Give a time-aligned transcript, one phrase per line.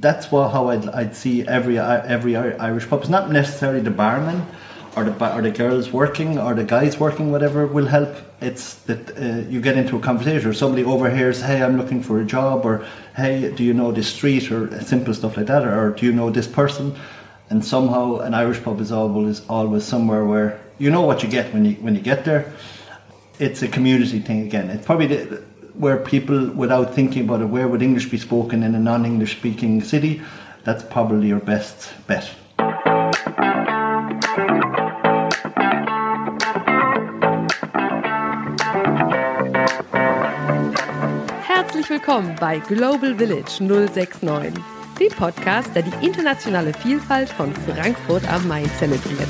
[0.00, 3.00] That's what, how I'd, I'd see every every Irish pub.
[3.00, 4.46] It's not necessarily the barman
[4.94, 8.14] or the or the girls working or the guys working, whatever will help.
[8.40, 12.20] It's that uh, you get into a conversation or somebody overhears, "Hey, I'm looking for
[12.20, 15.90] a job," or "Hey, do you know this street?" or simple stuff like that, or,
[15.90, 16.94] "Do you know this person?"
[17.50, 21.52] And somehow, an Irish pub is always always somewhere where you know what you get
[21.52, 22.52] when you when you get there.
[23.40, 24.70] It's a community thing again.
[24.70, 25.42] It's probably the,
[25.78, 29.80] where people, without thinking about it, where would English be spoken in a non-English speaking
[29.82, 30.20] city?
[30.64, 32.34] That's probably your best bet.
[41.46, 44.54] Herzlich willkommen bei Global Village 069,
[44.98, 49.28] dem Podcast, der die internationale Vielfalt von Frankfurt am Main zelebriert.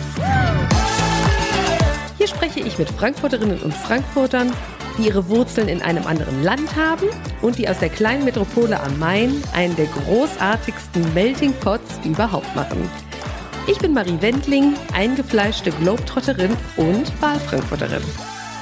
[2.16, 4.50] Hier spreche ich mit Frankfurterinnen und Frankfurtern,
[4.98, 7.08] die ihre Wurzeln in einem anderen Land haben
[7.40, 12.90] und die aus der kleinen Metropole am Main einen der großartigsten Melting Pots überhaupt machen.
[13.68, 18.02] Ich bin Marie Wendling, eingefleischte Globetrotterin und Wahlfrankfurterin.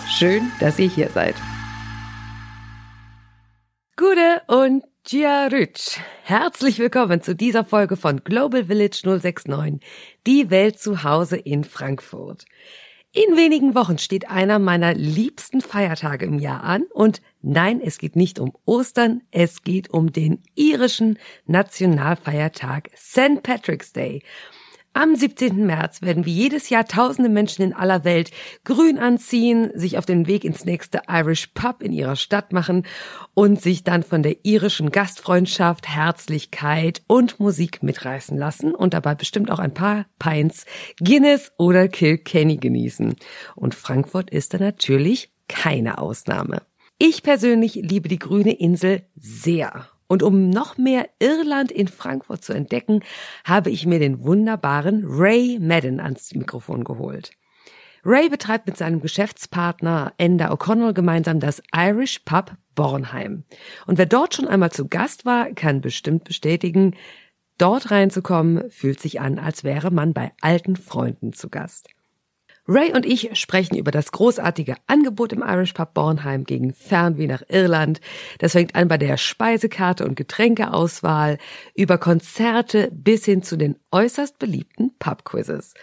[0.09, 1.35] Schön, dass ihr hier seid.
[3.97, 5.99] Gute und Giarütsch.
[6.25, 9.81] Herzlich willkommen zu dieser Folge von Global Village 069,
[10.27, 12.45] die Welt zu Hause in Frankfurt.
[13.17, 18.15] In wenigen Wochen steht einer meiner liebsten Feiertage im Jahr an und nein, es geht
[18.15, 23.43] nicht um Ostern, es geht um den irischen Nationalfeiertag St.
[23.43, 24.23] Patrick's Day.
[24.97, 25.67] Am 17.
[25.67, 28.31] März werden wie jedes Jahr tausende Menschen in aller Welt
[28.65, 32.87] grün anziehen, sich auf den Weg ins nächste Irish Pub in ihrer Stadt machen
[33.35, 39.51] und sich dann von der irischen Gastfreundschaft, Herzlichkeit und Musik mitreißen lassen und dabei bestimmt
[39.51, 40.65] auch ein paar Pints
[40.99, 43.17] Guinness oder Kilkenny genießen.
[43.55, 46.63] Und Frankfurt ist da natürlich keine Ausnahme.
[46.97, 52.53] Ich persönlich liebe die grüne Insel sehr und um noch mehr Irland in Frankfurt zu
[52.53, 53.01] entdecken,
[53.45, 57.33] habe ich mir den wunderbaren Ray Madden ans Mikrofon geholt.
[58.05, 63.43] Ray betreibt mit seinem Geschäftspartner Enda O'Connell gemeinsam das Irish Pub Bornheim.
[63.87, 66.95] Und wer dort schon einmal zu Gast war, kann bestimmt bestätigen,
[67.59, 71.89] dort reinzukommen fühlt sich an, als wäre man bei alten Freunden zu Gast.
[72.69, 77.43] Ray und ich sprechen über das großartige Angebot im Irish Pub Bornheim gegen Fernweh nach
[77.49, 78.01] Irland.
[78.41, 81.39] Das fängt an bei der Speisekarte und Getränkeauswahl,
[81.77, 85.75] über Konzerte bis hin zu den äußerst beliebten Pubquizzes.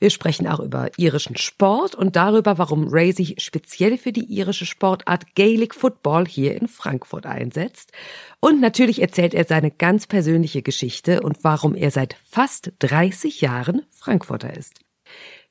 [0.00, 4.66] Wir sprechen auch über irischen Sport und darüber, warum Ray sich speziell für die irische
[4.66, 7.92] Sportart Gaelic Football hier in Frankfurt einsetzt.
[8.40, 13.82] Und natürlich erzählt er seine ganz persönliche Geschichte und warum er seit fast 30 Jahren
[13.92, 14.80] Frankfurter ist.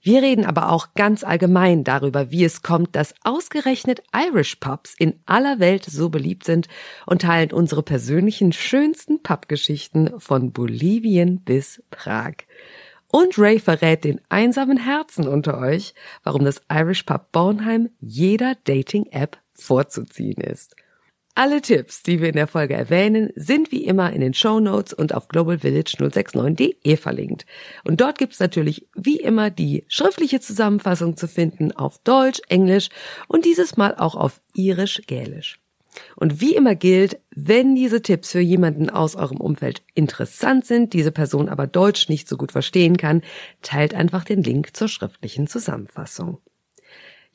[0.06, 5.18] Wir reden aber auch ganz allgemein darüber, wie es kommt, dass ausgerechnet Irish Pubs in
[5.26, 6.68] aller Welt so beliebt sind
[7.06, 12.34] und teilen unsere persönlichen schönsten Pubgeschichten von Bolivien bis Prag.
[13.08, 15.94] Und Ray verrät den einsamen Herzen unter euch,
[16.24, 20.76] warum das Irish Pub Bornheim jeder Dating-App vorzuziehen ist.
[21.36, 24.94] Alle Tipps, die wir in der Folge erwähnen, sind wie immer in den Show Notes
[24.94, 27.48] und auf globalvillage069.de verlinkt.
[27.84, 32.90] Und dort gibt es natürlich wie immer die schriftliche Zusammenfassung zu finden auf Deutsch, Englisch
[33.28, 35.60] und dieses Mal auch auf Irisch-Gälisch.
[36.16, 41.12] Und wie immer gilt, wenn diese Tipps für jemanden aus eurem Umfeld interessant sind, diese
[41.12, 43.22] Person aber Deutsch nicht so gut verstehen kann,
[43.64, 46.38] teilt einfach den Link zur schriftlichen Zusammenfassung.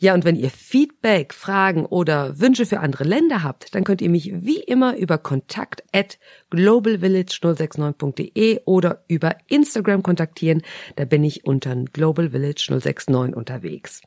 [0.01, 4.11] Ja, und wenn ihr Feedback, Fragen oder Wünsche für andere Länder habt, dann könnt ihr
[4.11, 6.21] mich wie immer über kontakt at
[6.53, 10.63] globalvillage069.de oder über Instagram kontaktieren.
[10.95, 14.01] Da bin ich unter globalvillage069 unterwegs.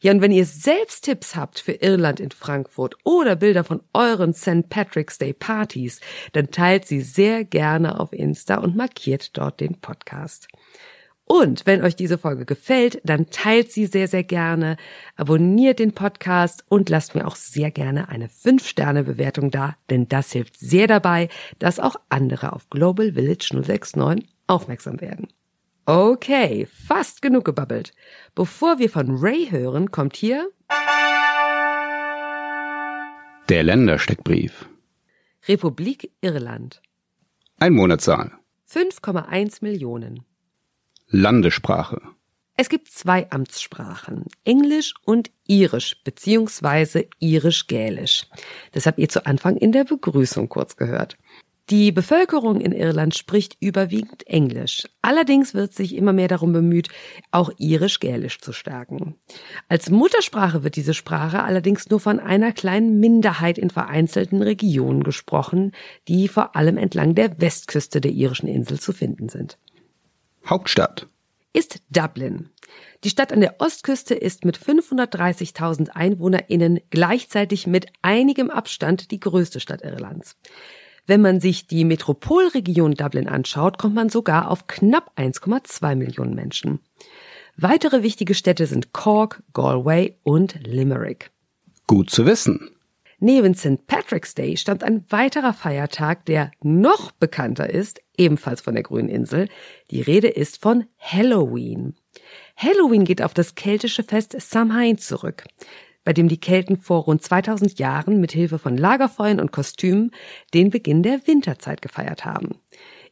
[0.00, 4.34] Ja, und wenn ihr selbst Tipps habt für Irland in Frankfurt oder Bilder von euren
[4.34, 4.68] St.
[4.68, 6.00] Patrick's Day Partys,
[6.34, 10.46] dann teilt sie sehr gerne auf Insta und markiert dort den Podcast.
[11.24, 14.76] Und wenn euch diese Folge gefällt, dann teilt sie sehr, sehr gerne,
[15.16, 20.58] abonniert den Podcast und lasst mir auch sehr gerne eine 5-Sterne-Bewertung da, denn das hilft
[20.58, 21.28] sehr dabei,
[21.58, 25.28] dass auch andere auf Global Village 069 aufmerksam werden.
[25.86, 27.92] Okay, fast genug gebabbelt.
[28.34, 30.48] Bevor wir von Ray hören, kommt hier
[33.48, 34.68] der Ländersteckbrief.
[35.48, 36.80] Republik Irland.
[37.58, 38.32] Einwohnerzahl
[38.70, 40.24] 5,1 Millionen.
[41.14, 42.00] Landessprache.
[42.56, 48.26] Es gibt zwei Amtssprachen, Englisch und Irisch beziehungsweise Irisch-Gälisch.
[48.72, 51.18] Das habt ihr zu Anfang in der Begrüßung kurz gehört.
[51.68, 54.88] Die Bevölkerung in Irland spricht überwiegend Englisch.
[55.02, 56.88] Allerdings wird sich immer mehr darum bemüht,
[57.30, 59.16] auch irisch-gälisch zu stärken.
[59.68, 65.72] Als Muttersprache wird diese Sprache allerdings nur von einer kleinen Minderheit in vereinzelten Regionen gesprochen,
[66.08, 69.58] die vor allem entlang der Westküste der irischen Insel zu finden sind.
[70.46, 71.06] Hauptstadt
[71.52, 72.48] ist Dublin.
[73.04, 79.60] Die Stadt an der Ostküste ist mit 530.000 EinwohnerInnen gleichzeitig mit einigem Abstand die größte
[79.60, 80.36] Stadt Irlands.
[81.06, 86.80] Wenn man sich die Metropolregion Dublin anschaut, kommt man sogar auf knapp 1,2 Millionen Menschen.
[87.56, 91.30] Weitere wichtige Städte sind Cork, Galway und Limerick.
[91.86, 92.70] Gut zu wissen.
[93.24, 93.86] Neben St.
[93.86, 99.48] Patrick's Day stammt ein weiterer Feiertag, der noch bekannter ist, ebenfalls von der Grünen Insel.
[99.92, 101.94] Die Rede ist von Halloween.
[102.56, 105.44] Halloween geht auf das keltische Fest Samhain zurück,
[106.02, 110.10] bei dem die Kelten vor rund 2000 Jahren mit Hilfe von Lagerfeuern und Kostümen
[110.52, 112.58] den Beginn der Winterzeit gefeiert haben.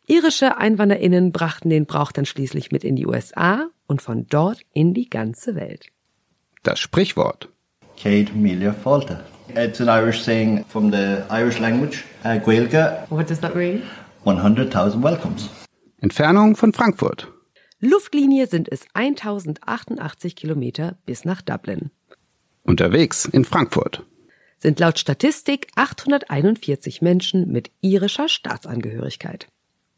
[0.09, 4.93] Irische EinwanderInnen brachten den Brauch dann schließlich mit in die USA und von dort in
[4.93, 5.87] die ganze Welt.
[6.65, 7.49] Das Sprichwort.
[7.97, 9.25] Cade Melia Falta.
[9.57, 13.83] It's an Irish saying from the Irish language, uh, Gaelga, What does that mean?
[14.25, 15.49] 100,000 welcomes.
[16.01, 17.29] Entfernung von Frankfurt.
[17.81, 21.91] Luftlinie sind es 1088 Kilometer bis nach Dublin.
[22.63, 24.05] Unterwegs in Frankfurt.
[24.59, 29.49] Sind laut Statistik 841 Menschen mit irischer Staatsangehörigkeit.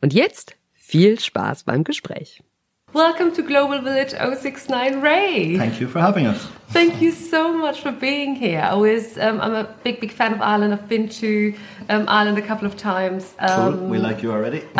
[0.01, 2.43] Und jetzt viel Spaß beim Gespräch.
[2.95, 5.57] Welcome to Global Village 069 Ray.
[5.57, 6.47] Thank you for having us.
[6.69, 8.61] Thank you so much for being here.
[8.61, 10.73] I was, um, I'm a big, big fan of Ireland.
[10.75, 11.55] I've been to
[11.91, 13.35] um, Ireland a couple of times.
[13.39, 13.49] Cool.
[13.51, 14.63] Um, We like you already.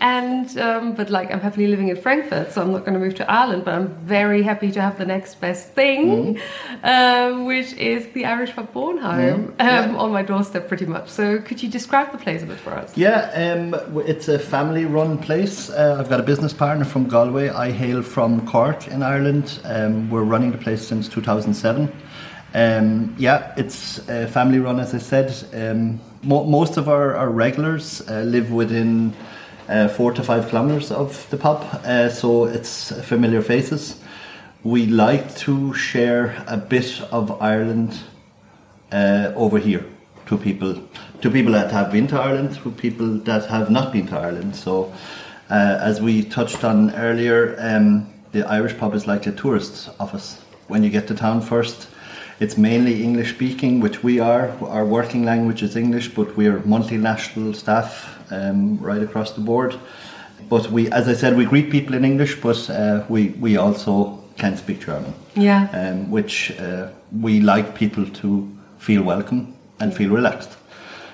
[0.00, 3.14] and um, but like I'm happily living in Frankfurt, so I'm not going to move
[3.16, 3.64] to Ireland.
[3.64, 6.40] But I'm very happy to have the next best thing,
[6.82, 11.08] um, which is the Irish pub Bornheim um, on my doorstep, pretty much.
[11.08, 12.96] So could you describe the place a bit for us?
[12.96, 13.74] Yeah, um,
[14.06, 15.39] it's a family-run place.
[15.40, 17.48] Uh, I've got a business partner from Galway.
[17.48, 19.58] I hail from Cork in Ireland.
[19.64, 21.90] Um, we're running the place since 2007.
[22.52, 25.32] Um, yeah, it's uh, family-run, as I said.
[25.54, 29.14] Um, mo- most of our, our regulars uh, live within
[29.70, 33.98] uh, four to five kilometres of the pub, uh, so it's familiar faces.
[34.62, 37.98] We like to share a bit of Ireland
[38.92, 39.86] uh, over here
[40.26, 40.74] to people
[41.22, 44.54] to people that have been to Ireland to people that have not been to Ireland
[44.54, 44.92] so
[45.50, 50.38] as we touched on earlier um, the Irish pub is like a tourist office.
[50.68, 51.88] When you get to town first
[52.38, 54.50] it's mainly English speaking which we are.
[54.62, 59.74] Our working language is English but we're multinational staff um, right across the board.
[60.48, 64.22] But we as I said we greet people in English but uh, we, we also
[64.36, 65.12] can speak German.
[65.34, 65.68] Yeah.
[65.72, 66.88] um, which uh,
[67.20, 68.48] we like people to
[68.78, 70.56] feel welcome and feel relaxed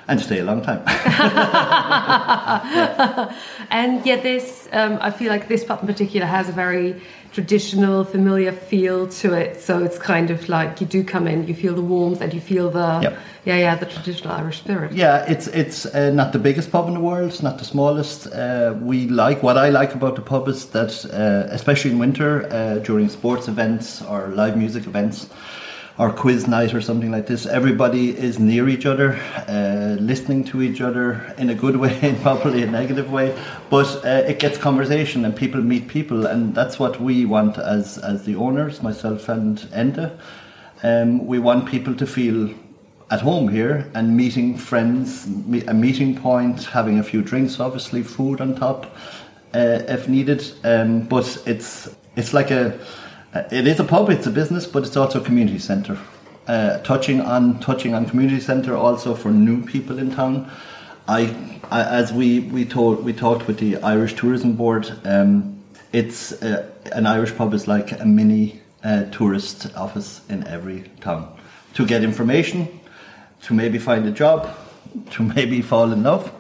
[0.09, 0.83] and stay a long time.
[3.71, 7.01] And yet, this um, I feel like this pub in particular has a very
[7.33, 9.61] traditional, familiar feel to it.
[9.61, 12.41] So it's kind of like you do come in, you feel the warmth, and you
[12.41, 13.19] feel the Yep.
[13.45, 14.93] yeah, yeah, the traditional Irish spirit.
[14.93, 17.29] yeah, it's it's uh, not the biggest pub in the world.
[17.31, 18.27] It's not the smallest.
[18.29, 22.47] Uh, we like what I like about the pub is that, uh, especially in winter,
[22.51, 25.29] uh, during sports events or live music events.
[25.99, 27.47] Or quiz night or something like this.
[27.47, 29.15] Everybody is near each other,
[29.49, 33.35] uh, listening to each other in a good way and probably a negative way.
[33.71, 37.97] But uh, it gets conversation and people meet people, and that's what we want as
[37.99, 40.19] as the owners, myself and Enda.
[40.83, 42.55] Um, we want people to feel
[43.11, 45.27] at home here and meeting friends,
[45.67, 48.97] a meeting point, having a few drinks, obviously food on top
[49.55, 50.45] uh, if needed.
[50.65, 52.79] Um, but it's it's like a
[53.51, 55.99] it is a pub, it's a business, but it's also a community centre.
[56.47, 60.49] Uh, touching on touching on community centre also for new people in town.
[61.09, 61.35] I,
[61.71, 64.91] I as we we told we talked with the Irish Tourism Board.
[65.05, 65.63] Um,
[65.93, 71.37] it's uh, an Irish pub is like a mini uh, tourist office in every town
[71.75, 72.69] to get information,
[73.43, 74.49] to maybe find a job,
[75.11, 76.33] to maybe fall in love,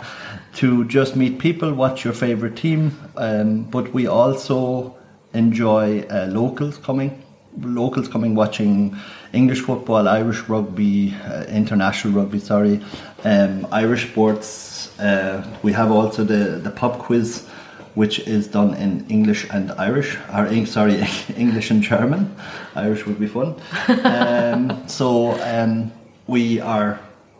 [0.54, 2.96] to just meet people, watch your favorite team.
[3.16, 4.95] Um, but we also
[5.36, 7.22] enjoy uh, locals coming,
[7.60, 8.96] locals coming watching
[9.32, 12.38] English football, Irish rugby, uh, international rugby.
[12.38, 12.80] Sorry,
[13.24, 14.98] um, Irish sports.
[14.98, 17.46] Uh, we have also the the pub quiz,
[17.94, 20.16] which is done in English and Irish.
[20.32, 21.04] Or sorry,
[21.36, 22.34] English and German.
[22.74, 23.54] Irish would be fun.
[24.04, 25.92] um, so um,
[26.26, 26.98] we are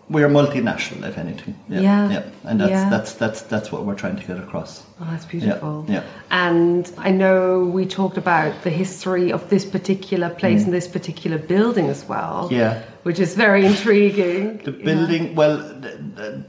[0.08, 1.58] we're multinational, if anything.
[1.68, 1.80] Yeah.
[1.80, 2.22] yeah, yeah.
[2.44, 2.90] and that's Yeah.
[2.90, 4.84] that's that's that's what we're trying to get across.
[5.00, 5.84] Oh, that's beautiful.
[5.88, 6.02] yeah.
[6.30, 11.38] And I know we talked about the history of this particular place and this particular
[11.38, 12.48] building as well.
[12.48, 12.52] Mm.
[12.52, 12.82] Yeah.
[13.02, 14.58] Which is very intriguing.
[14.64, 15.58] The building, well,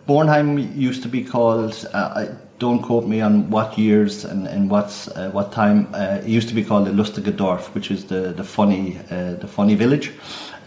[0.07, 1.87] Bornheim used to be called.
[1.93, 5.87] Uh, I, don't quote me on what years and, and what's uh, what time.
[5.93, 9.33] Uh, it used to be called the Lustige Dorf, which is the the funny uh,
[9.35, 10.11] the funny village.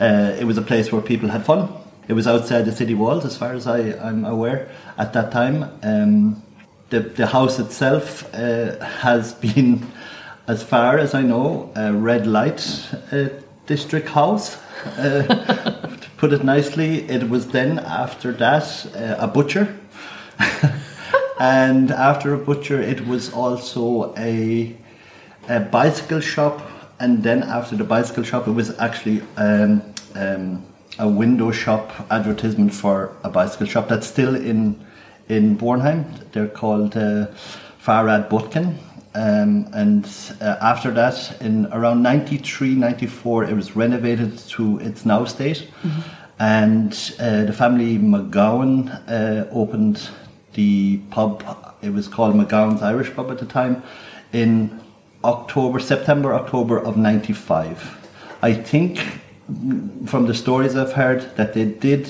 [0.01, 1.69] Uh, it was a place where people had fun.
[2.11, 5.71] It was outside the city walls, as far as I, I'm aware, at that time.
[5.85, 6.43] Um,
[6.89, 9.87] the the house itself uh, has been,
[10.49, 12.61] as far as I know, a red light
[13.13, 13.29] uh,
[13.67, 14.59] district house.
[14.99, 15.23] Uh,
[16.03, 18.65] to put it nicely, it was then after that
[18.97, 19.79] uh, a butcher,
[21.39, 24.77] and after a butcher, it was also a,
[25.49, 26.61] a bicycle shop,
[26.99, 29.81] and then after the bicycle shop, it was actually um,
[30.17, 30.67] um,
[30.99, 34.85] a window shop advertisement for a bicycle shop that's still in
[35.29, 36.05] in Bornheim.
[36.33, 37.29] They're called uh,
[37.83, 38.79] Farad Butkin.
[39.15, 40.05] Um, and
[40.41, 45.69] uh, after that, in around 93, 94, it was renovated to its now state.
[46.39, 50.09] And uh, the family McGowan uh, opened
[50.55, 51.45] the pub.
[51.83, 53.83] It was called McGowan's Irish Pub at the time
[54.33, 54.81] in
[55.23, 58.09] October, September, October of 95.
[58.43, 59.01] I think
[60.07, 62.07] from the stories I've heard that they did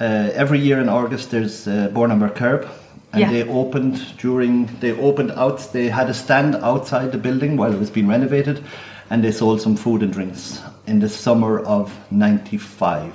[0.00, 2.66] uh, every year in August there's uh, Bornheimer Kerb
[3.12, 3.30] and Yeah.
[3.32, 7.78] they opened during they opened out they had a stand outside the building while it
[7.78, 8.62] was being renovated
[9.10, 13.12] and they sold some food and drinks in the summer of 95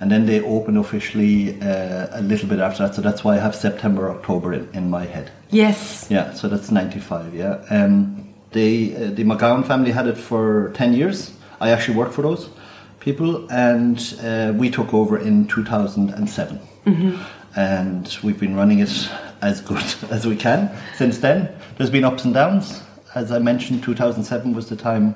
[0.00, 3.40] and then they opened officially uh, a little bit after that so that's why I
[3.40, 6.06] have September October in, in my head Yes.
[6.10, 7.62] yeah, so that's 95, yeah.
[7.68, 11.30] Um, they, uh, the McGowan family had it for 10 years.
[11.60, 12.48] I actually worked for those
[13.02, 16.60] people, and uh, we took over in 2007.
[17.54, 19.10] And we've been running it
[19.42, 21.54] as good as we can since then.
[21.76, 22.82] There's been ups and downs.
[23.14, 25.14] As I mentioned, 2007 was the time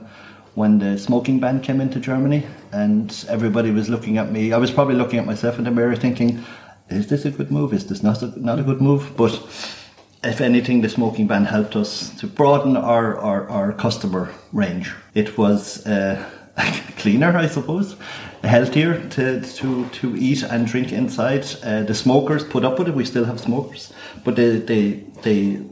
[0.55, 4.53] when the smoking ban came into Germany, and everybody was looking at me.
[4.53, 6.45] I was probably looking at myself in the mirror thinking,
[6.89, 7.73] is this a good move?
[7.73, 9.13] Is this not a, not a good move?
[9.17, 9.33] But
[10.25, 14.93] if anything, the smoking ban helped us to broaden our, our, our customer range.
[15.15, 16.23] It was uh,
[16.97, 17.97] cleaner, I suppose,
[18.43, 21.47] healthier to, to, to eat and drink inside.
[21.63, 22.95] Uh, the smokers put up with it.
[22.95, 23.93] We still have smokers,
[24.25, 25.63] but they, they, they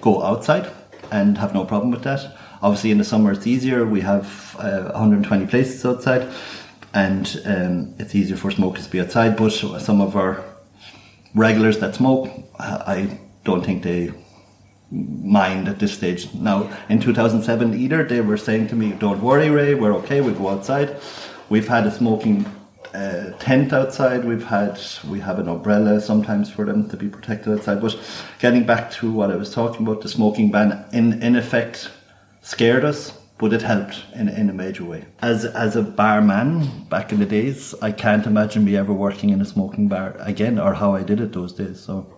[0.00, 0.70] go outside
[1.10, 2.36] and have no problem with that.
[2.60, 3.86] Obviously, in the summer it's easier.
[3.86, 6.28] We have uh, 120 places outside,
[6.92, 9.36] and um, it's easier for smokers to be outside.
[9.36, 10.44] But some of our
[11.34, 14.12] regulars that smoke, I I don't think they
[14.90, 16.32] mind at this stage.
[16.34, 20.20] Now, in 2007, either they were saying to me, "Don't worry, Ray, we're okay.
[20.20, 20.96] We'll go outside."
[21.50, 22.44] We've had a smoking
[22.94, 24.24] uh, tent outside.
[24.24, 27.80] We've had we have an umbrella sometimes for them to be protected outside.
[27.80, 27.98] But
[28.38, 31.90] getting back to what I was talking about, the smoking ban in in effect
[32.42, 33.12] scared us.
[33.38, 35.04] But it helped in, in a major way.
[35.22, 39.40] As as a barman back in the days, I can't imagine me ever working in
[39.40, 41.78] a smoking bar again, or how I did it those days.
[41.78, 42.17] So,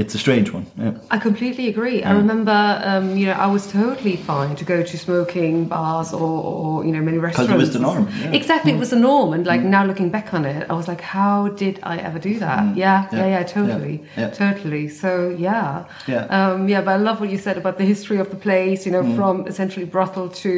[0.00, 0.64] it's a strange one.
[0.78, 0.92] Yeah.
[1.10, 2.02] I completely agree.
[2.10, 2.58] I remember,
[2.90, 6.92] um, you know, I was totally fine to go to smoking bars or, or you
[6.94, 7.50] know, many restaurants.
[7.52, 8.32] Because it was the norm, yeah.
[8.40, 9.32] Exactly, it was the norm.
[9.34, 12.38] And like now looking back on it, I was like, how did I ever do
[12.44, 12.62] that?
[12.76, 13.26] Yeah, yeah, Yeah.
[13.34, 14.20] yeah, totally, Yeah.
[14.22, 14.30] Yeah.
[14.44, 14.84] totally.
[14.88, 15.10] So
[15.46, 16.24] yeah, Yeah.
[16.36, 16.80] um, yeah.
[16.86, 18.80] But I love what you said about the history of the place.
[18.86, 19.16] You know, Mm.
[19.18, 20.52] from essentially brothel to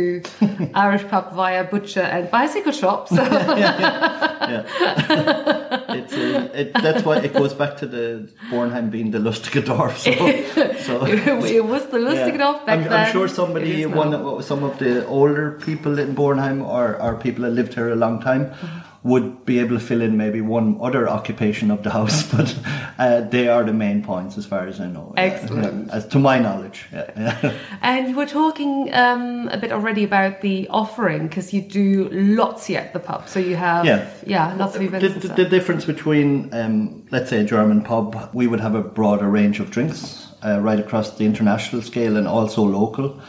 [0.86, 3.08] Irish pub via butcher and bicycle shop.
[3.08, 3.22] So
[3.64, 4.62] yeah.
[6.00, 9.98] it's a, it, that's why it goes back to the Bornheim being the Lustige Dorf.
[9.98, 10.12] So,
[10.86, 12.52] so it was the lustig yeah.
[12.66, 12.92] back I'm, then.
[12.92, 17.44] I'm sure somebody, one, of- some of the older people in Bornheim or, or people
[17.44, 18.91] that lived here a long time Mm-hmm.
[19.04, 22.56] Would be able to fill in maybe one other occupation of the house, but
[22.98, 25.12] uh, they are the main points as far as I know.
[25.16, 25.88] Excellent.
[25.88, 25.94] Yeah.
[25.94, 26.86] As to my knowledge.
[26.92, 27.52] Yeah.
[27.82, 32.66] And you were talking um, a bit already about the offering because you do lots
[32.66, 33.28] here at the pub.
[33.28, 34.08] So you have Yeah.
[34.24, 35.12] yeah lots of The, events.
[35.14, 38.82] and the, the difference between, um, let's say, a German pub, we would have a
[38.82, 43.20] broader range of drinks uh, right across the international scale and also local.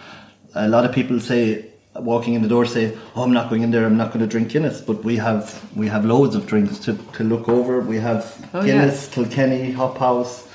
[0.54, 3.72] A lot of people say, walking in the door, say, "Oh, I'm not going in
[3.72, 3.86] there.
[3.86, 6.94] I'm not going to drink Guinness." But we have we have loads of drinks to,
[7.14, 7.80] to look over.
[7.82, 8.24] We have
[8.54, 10.48] Oh, Guinness, Kilkenny, Hop House,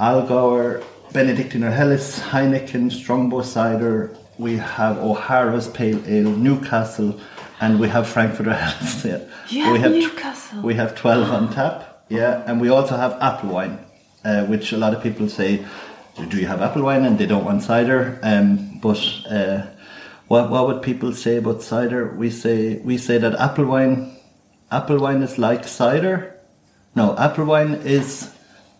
[0.00, 4.16] Allgäuer, Benedictine or Helles, Heineken, Strongbow cider.
[4.38, 7.20] We have O'Hara's Pale Ale, Newcastle,
[7.60, 9.04] and we have Frankfurter Helles.
[9.50, 9.66] Yeah.
[9.66, 10.62] You we have Newcastle?
[10.62, 13.78] We have 12 on tap, yeah, and we also have apple wine,
[14.24, 15.62] uh, which a lot of people say,
[16.30, 17.04] do you have apple wine?
[17.04, 18.18] And they don't want cider.
[18.22, 18.98] Um, but
[19.30, 19.66] uh,
[20.28, 22.14] what, what would people say about cider?
[22.14, 24.16] We say we say that apple wine,
[24.70, 26.34] apple wine is like cider,
[26.94, 28.30] No, apple wine is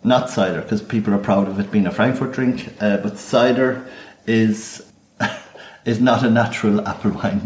[0.04, 3.84] not cider because people are proud of it being a Frankfurt drink, uh, but cider
[4.26, 4.82] is
[5.84, 7.40] is not a natural apple wine.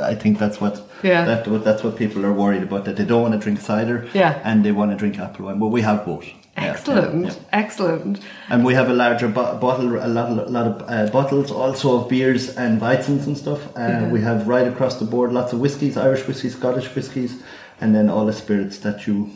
[0.00, 1.24] I think that's what Yeah.
[1.24, 4.40] that, that's what people are worried about that they don't want to drink cider Yeah.
[4.44, 5.58] and they want to drink apple wine.
[5.58, 6.26] But we have both.
[6.56, 7.32] Excellent, yeah.
[7.52, 8.20] excellent.
[8.48, 11.98] And we have a larger bo- bottle, a lot, a lot of uh, bottles also
[11.98, 13.60] of beers and Weizens and stuff.
[13.76, 14.08] Uh, Yeah.
[14.08, 17.42] We have right across the board lots of whiskies, Irish whiskies, Scottish whiskies,
[17.80, 19.30] and then all the spirits that you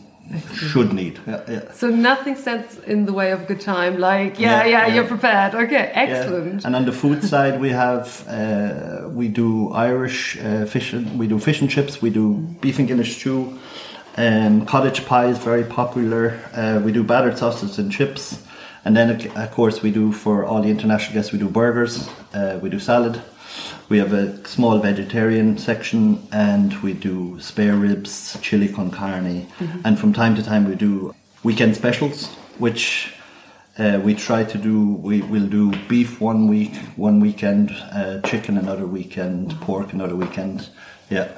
[0.54, 1.18] should need.
[1.26, 1.72] Yeah, yeah.
[1.72, 3.98] So nothing stands in the way of a good time.
[3.98, 5.54] Like, yeah, yeah, Yeah, you're prepared.
[5.54, 6.64] Okay, excellent.
[6.64, 10.92] And on the food side, we have uh, we do Irish uh, fish.
[10.92, 12.02] And, we do fish and chips.
[12.02, 13.58] We do beef and Guinness stew.
[14.18, 16.40] Um, cottage pie is very popular.
[16.54, 18.42] Uh, we do battered sausage and chips.
[18.84, 22.08] And then, of- course, we do for all the international guests, we do burgers.
[22.32, 23.20] Uh, we do salad.
[23.88, 29.46] We have a small vegetarian section, and we do spare ribs, chili con carne,
[29.84, 33.12] and from time to time we do weekend specials, which
[33.78, 34.94] uh, we try to do.
[34.94, 40.68] We will do beef one week, one weekend, uh, chicken another weekend, pork another weekend.
[41.10, 41.28] Yeah,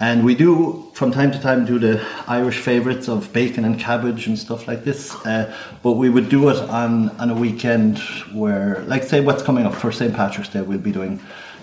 [0.00, 4.26] and we do from time to time do the Irish favourites of bacon and cabbage
[4.26, 5.14] and stuff like this.
[5.24, 7.98] Uh, but we would do it on on a weekend
[8.32, 11.20] where, like, say, what's coming up for St Patrick's Day, we'll be doing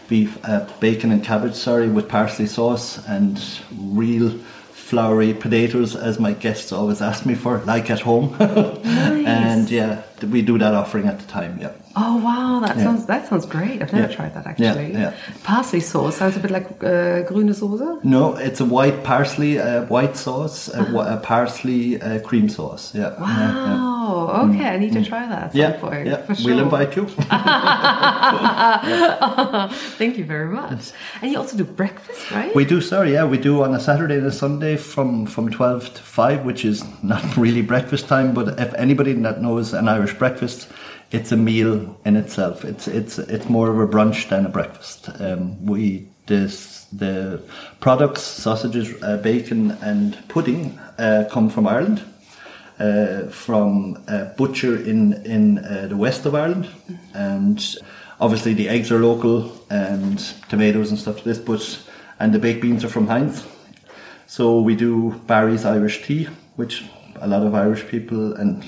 [0.08, 3.42] beef, uh, bacon and cabbage, sorry, with parsley sauce and
[3.78, 4.30] real
[4.72, 8.36] flowery potatoes, as my guests always ask me for, like at home.
[8.40, 9.26] nice.
[9.26, 11.58] and yeah, we do that offering at the time.
[11.62, 11.72] Yeah.
[11.96, 12.84] Oh wow, that Yeah.
[12.84, 13.82] sounds that sounds great.
[13.82, 14.16] I've never Yeah.
[14.16, 14.94] tried that actually.
[14.94, 15.12] yeah.
[15.44, 18.04] Parsley sauce sounds a bit like uh, grüne Soße.
[18.04, 22.96] No, it's a white parsley, uh, white sauce, a, whi- a parsley uh, cream sauce.
[22.96, 23.12] Yeah.
[23.20, 23.76] Yeah, yeah.
[23.76, 24.48] Wow.
[24.50, 26.08] Okay, I need to try that Yeah, point.
[26.08, 26.22] yeah.
[26.26, 26.46] for sure.
[26.56, 27.06] we'll invite you.
[29.98, 30.92] Thank you very much.
[31.22, 32.54] And you also do breakfast, right?
[32.56, 35.94] We do, sorry, yeah, we do on a Saturday and a Sunday from, from 12
[35.96, 40.14] to 5, which is not really breakfast time, but if anybody that knows an Irish
[40.18, 40.68] breakfast,
[41.12, 42.64] it's a meal in itself.
[42.64, 45.10] It's it's it's more of a brunch than a breakfast.
[45.20, 47.42] Um, we this the
[47.80, 52.02] products, sausages, uh, bacon, and pudding uh, come from Ireland,
[52.80, 56.68] uh, from a butcher in in uh, the west of Ireland,
[57.14, 57.76] and
[58.20, 61.40] obviously the eggs are local and tomatoes and stuff this.
[61.40, 61.80] But
[62.20, 63.46] and the baked beans are from Heinz.
[64.28, 68.64] So we do Barry's Irish tea, which a lot of Irish people and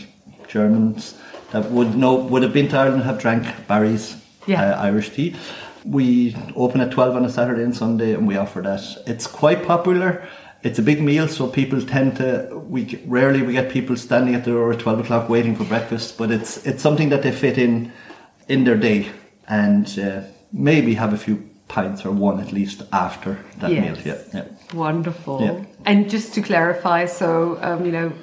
[0.49, 1.15] Germans
[1.53, 4.61] that would know would have been to Ireland have drank Barry's Yeah.
[4.75, 5.35] uh, Irish tea.
[5.85, 8.81] We open at twelve on a Saturday and Sunday, and we offer that.
[9.07, 10.21] It's quite popular.
[10.63, 12.27] It's a big meal, so people tend to.
[12.69, 16.17] We rarely we get people standing at the door at twelve o'clock waiting for breakfast,
[16.17, 17.91] but it's it's something that they fit in
[18.47, 19.07] in their day,
[19.47, 23.97] and uh, maybe have a few pints or one at least after that meal.
[24.05, 24.45] Yeah, yeah.
[24.73, 25.41] Wonderful.
[25.41, 25.65] Yeah.
[25.85, 28.13] And just to clarify, so um, you know,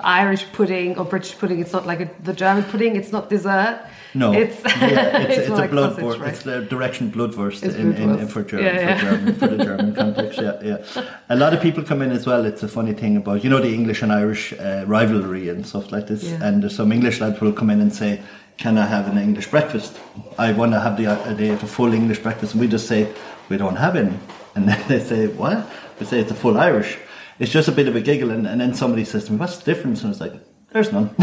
[0.00, 2.96] Irish pudding or British pudding, it's not like a, the German pudding.
[2.96, 3.84] It's not dessert.
[4.14, 6.32] No, it's yeah, it's, it's, more a like blood sausage, right?
[6.32, 9.64] It's the direction bloodwurst It's in, in, in, for German, Yeah, for German, for the
[9.64, 10.40] German context.
[10.40, 11.04] Yeah, yeah.
[11.28, 12.46] A lot of people come in as well.
[12.46, 15.92] It's a funny thing about you know the English and Irish uh, rivalry and stuff
[15.92, 16.24] like this.
[16.32, 18.22] And there's some English lads will come in and say,
[18.58, 19.98] "Can I have an English breakfast?
[20.38, 22.86] I want to have the a day of a full English breakfast." And we just
[22.86, 23.08] say,
[23.48, 24.16] "We don't have any."
[24.54, 25.58] And then they say, "What?"
[25.98, 26.98] We say it's a full Irish.
[27.38, 29.56] It's just a bit of a giggle, and, and then somebody says to me, "What's
[29.58, 30.34] the difference?" And it's like.
[30.70, 31.08] There's none.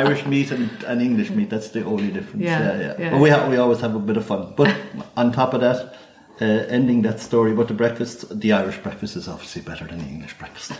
[0.00, 1.50] Irish meat and, and English meat.
[1.50, 2.44] That's the only difference.
[2.44, 2.94] Yeah, Yeah, yeah.
[2.98, 3.10] yeah.
[3.10, 4.54] But we ha- we always have a bit of fun.
[4.56, 4.72] But
[5.16, 5.96] on top of that,
[6.40, 10.04] uh, ending that story about the breakfast, the Irish breakfast is obviously better than the
[10.06, 10.72] English breakfast.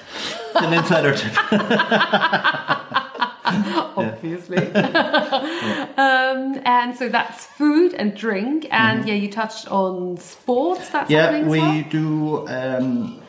[0.55, 1.35] An insider tip.
[3.45, 4.57] obviously.
[4.75, 10.91] um, and so that's food and drink, and yeah, you touched on sports.
[10.91, 11.45] That's Mm-hmm.
[11.45, 11.85] Yeah, we well?
[11.91, 12.49] do.
[12.49, 13.21] Um,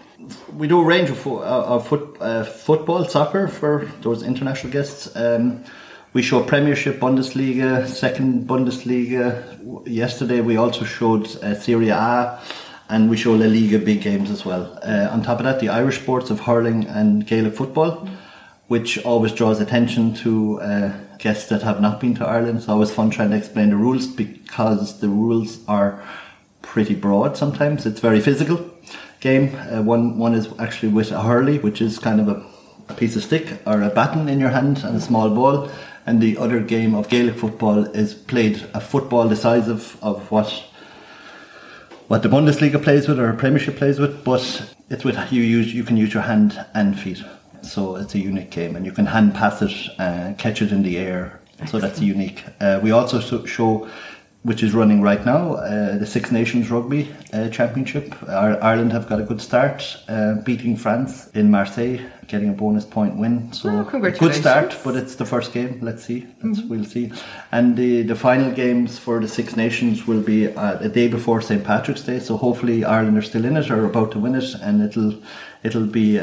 [0.57, 4.71] we do a range of, fo- uh, of foot, uh, football, soccer for those international
[4.73, 5.15] guests.
[5.15, 5.63] Um,
[6.13, 9.43] we show Premiership, Bundesliga, second Bundesliga.
[9.85, 12.39] Yesterday we also showed uh, Serie A,
[12.89, 14.79] and we show La Liga big games as well.
[14.81, 18.07] Uh, on top of that, the Irish sports of hurling and Gaelic football,
[18.67, 22.57] which always draws attention to uh, guests that have not been to Ireland.
[22.57, 26.03] It's always fun trying to explain the rules because the rules are
[26.61, 27.85] pretty broad sometimes.
[27.85, 28.69] It's very physical
[29.19, 29.55] game.
[29.55, 32.45] Uh, one one is actually with a hurley, which is kind of a,
[32.89, 35.69] a piece of stick or a baton in your hand and a small ball.
[36.07, 40.29] And the other game of Gaelic football is played a football the size of, of
[40.31, 40.63] what
[42.07, 45.73] what the Bundesliga plays with or a Premiership plays with, but it's with you use
[45.73, 47.23] you can use your hand and feet.
[47.65, 50.83] So it's a unique game, and you can hand pass it, uh, catch it in
[50.83, 51.39] the air.
[51.67, 52.43] So that's unique.
[52.59, 53.87] Uh, we also so- show
[54.45, 58.13] which is running right now, uh, the Six Nations Rugby uh, Championship.
[58.29, 61.97] Our, Ireland have got a good start, uh, beating France in Marseille,
[62.27, 63.51] getting a bonus point win.
[63.53, 65.79] So Oh, good start, but it's the first game.
[65.81, 66.27] Let's see.
[66.43, 66.69] Let's, Mm-hmm.
[66.69, 67.11] We'll see.
[67.51, 71.41] And the, the final games for the Six Nations will be uh, a day before
[71.41, 72.19] St Patrick's Day.
[72.19, 75.15] So hopefully Ireland are still in it or about to win it, and it'll
[75.63, 76.19] it'll be.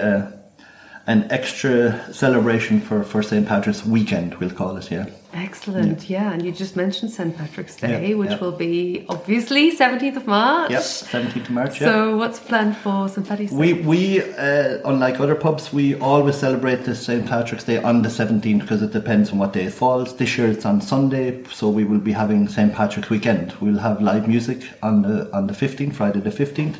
[1.07, 3.47] An extra celebration for, for St.
[3.47, 5.07] Patrick's weekend, we'll call it, yeah.
[5.35, 6.31] Excellent, yeah.
[6.33, 7.37] And you just mentioned St.
[7.37, 8.39] Patrick's Day, Yeah, which yeah.
[8.39, 10.71] will be obviously 17th of March.
[10.71, 11.87] Yep, 17th of March, yeah.
[11.89, 13.27] So, what's planned for St.
[13.27, 13.57] Patrick's Day?
[13.57, 17.27] We, we uh, unlike other pubs, we always celebrate the St.
[17.27, 20.17] Patrick's Day on the 17th because it depends on what day it falls.
[20.17, 22.73] This year it's on Sunday, so we will be having St.
[22.73, 23.55] Patrick's weekend.
[23.61, 26.77] We'll have live music on the, on the 15th, Friday the 15th.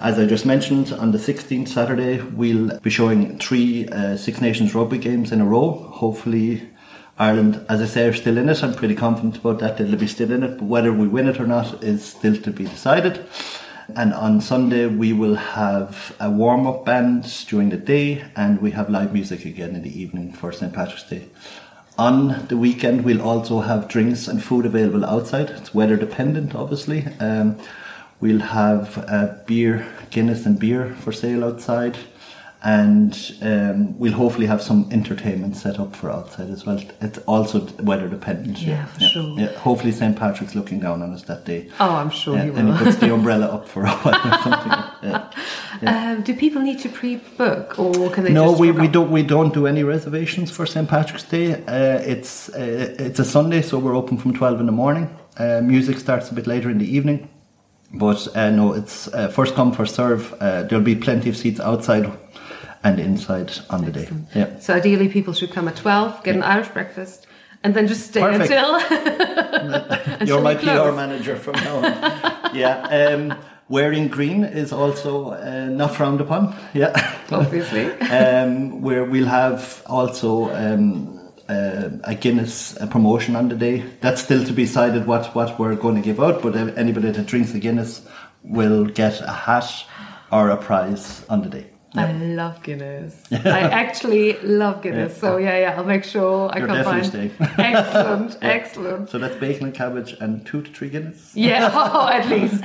[0.00, 4.72] As I just mentioned, on the 16th Saturday, we'll be showing three uh, Six Nations
[4.72, 5.72] rugby games in a row.
[5.72, 6.68] Hopefully,
[7.18, 8.62] Ireland, as I say, are still in it.
[8.62, 9.76] I'm pretty confident about that.
[9.76, 12.52] They'll be still in it, but whether we win it or not is still to
[12.52, 13.26] be decided.
[13.96, 18.70] And on Sunday, we will have a warm up band during the day, and we
[18.70, 20.72] have live music again in the evening for St.
[20.72, 21.24] Patrick's Day.
[21.98, 25.50] On the weekend, we'll also have drinks and food available outside.
[25.50, 27.04] It's weather dependent, obviously.
[27.18, 27.58] Um,
[28.20, 31.96] we'll have uh, beer, Guinness, and beer for sale outside.
[32.60, 36.80] And um, we'll hopefully have some entertainment set up for outside as well.
[37.00, 38.58] It's also weather dependent.
[38.60, 39.38] Yeah, for sure.
[39.38, 40.16] Yeah, hopefully, St.
[40.18, 41.70] Patrick's looking down on us that day.
[41.78, 42.76] oh, I'm sure Yeah, and will.
[42.76, 44.72] he puts the umbrella up for a while or something.
[45.04, 45.30] Yeah.
[46.16, 48.32] Um, do people need to pre-book, or can they?
[48.32, 51.52] No, just we, we don't we don't do any reservations for St Patrick's Day.
[51.64, 55.16] Uh, it's uh, it's a Sunday, so we're open from twelve in the morning.
[55.38, 57.28] Uh, music starts a bit later in the evening,
[57.92, 60.34] but uh, no, it's uh, first come first serve.
[60.40, 62.10] Uh, there'll be plenty of seats outside
[62.84, 64.08] and inside on the day.
[64.34, 64.58] Yeah.
[64.58, 67.26] So ideally, people should come at twelve, get an Irish breakfast,
[67.62, 68.50] and then just stay Perfect.
[68.50, 68.80] until.
[70.26, 72.54] You're my PR manager from now on.
[72.54, 72.82] yeah.
[72.88, 76.54] Um, wearing green is also uh, not frowned upon.
[76.74, 76.92] Yeah.
[77.30, 77.90] Obviously.
[78.10, 81.17] um, where we'll have also um,
[81.48, 83.84] uh, a Guinness uh promotion on the day.
[84.00, 87.26] That's still to be decided what, what we're going to give out, but anybody that
[87.26, 88.06] drinks the Guinness
[88.42, 89.84] will get a hat
[90.30, 91.67] or a prize on the day.
[91.94, 93.24] I love Guinness.
[93.32, 95.16] I actually love Guinness.
[95.16, 97.06] So yeah, yeah, I'll make sure I You're come find.
[97.06, 97.32] staying.
[97.40, 99.10] Excellent, excellent.
[99.10, 101.32] So that's bacon and cabbage and two to three Guinness.
[101.34, 102.64] Yeah, oh, at least.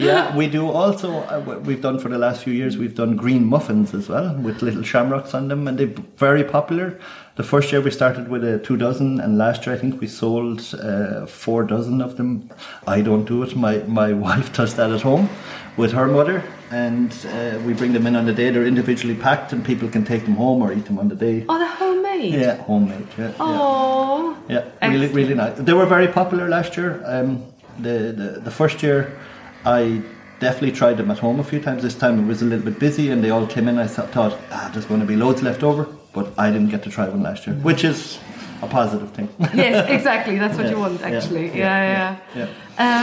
[0.00, 1.12] Yeah, we do also.
[1.12, 2.78] Uh, we've done for the last few years.
[2.78, 6.98] We've done green muffins as well with little shamrocks on them, and they're very popular.
[7.36, 10.06] The first year we started with a two dozen, and last year I think we
[10.06, 12.50] sold uh, four dozen of them.
[12.86, 13.54] I don't do it.
[13.54, 15.28] My my wife does that at home
[15.76, 18.50] with her mother, and uh, we bring them in on the day.
[18.50, 21.44] They're individually packed, and people can take them home or eat them on the day.
[21.48, 22.34] Oh, they're homemade.
[22.34, 23.06] Yeah, homemade.
[23.18, 23.34] Yeah, yeah.
[23.40, 24.36] Oh.
[24.48, 25.56] Yeah, really, really nice.
[25.58, 27.02] They were very popular last year.
[27.04, 27.44] Um,
[27.78, 29.18] the, the the first year,
[29.64, 30.02] I
[30.38, 31.82] definitely tried them at home a few times.
[31.82, 33.78] This time it was a little bit busy, and they all came in.
[33.78, 36.90] I thought, ah, there's going to be loads left over, but I didn't get to
[36.90, 38.18] try one last year, which is
[38.62, 39.28] a positive thing.
[39.54, 40.38] Yes, exactly.
[40.38, 41.46] That's what Yeah, you want, actually.
[41.48, 42.46] Yeah, yeah, yeah.
[42.46, 42.48] yeah.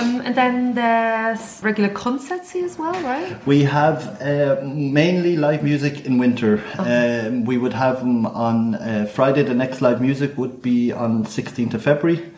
[0.02, 3.46] Um, and then there's regular concerts here as well, right?
[3.46, 6.64] We have uh, mainly live music in winter.
[6.78, 9.44] Um, we would have them on uh, Friday.
[9.44, 12.32] The next live music would be on 16th of February,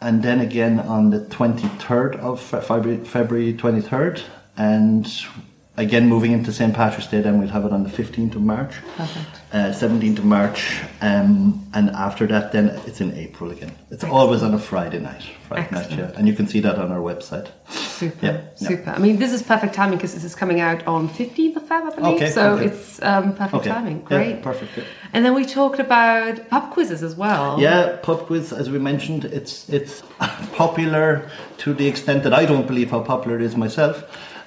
[0.00, 4.22] and then again on the 23rd of February, February 23rd,
[4.56, 5.06] and
[5.76, 7.20] again moving into St Patrick's Day.
[7.20, 9.26] Then we'll have it on the 15th of March, Perfect.
[9.52, 13.72] uh, 17th of March, um, and after that, then it's in April again.
[13.90, 15.22] It's always on a Friday night.
[15.48, 17.48] Friday night, yeah, and you can see that on our website.
[17.68, 18.68] Super, Yeah, yeah.
[18.68, 18.90] super.
[18.90, 21.92] I mean, this is perfect timing because this is coming out on 15th of Feb,
[21.92, 22.16] I believe.
[22.16, 22.66] Okay, so okay.
[22.66, 23.98] it's um, perfect Okay, timing.
[24.00, 24.42] yeah, Great.
[24.42, 24.84] perfect, yeah.
[25.12, 27.60] And then we talked about pub quizzes as well.
[27.60, 30.02] Yeah, pub quiz, as we mentioned, it's it's
[30.54, 34.04] popular to the extent that I don't believe how popular it is myself.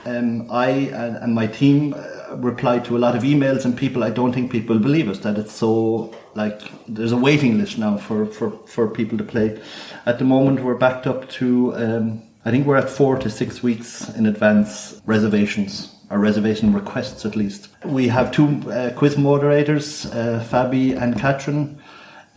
[0.07, 4.03] Um, I and, and my team uh, reply to a lot of emails and people.
[4.03, 7.97] I don't think people believe us that it's so like there's a waiting list now
[7.97, 9.61] for for for people to play.
[10.05, 11.75] At the moment, we're backed up to.
[11.75, 17.25] Um, I think we're at four to six weeks in advance reservations or reservation requests
[17.25, 17.67] at least.
[17.83, 21.77] We have two uh, quiz moderators, uh, Fabi and Katrin.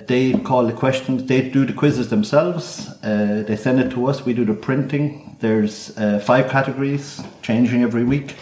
[0.06, 4.24] They call the questions, they do the quizzes themselves, uh, they send it to us,
[4.24, 5.36] we do the printing.
[5.40, 8.36] There's uh, five categories, changing every week.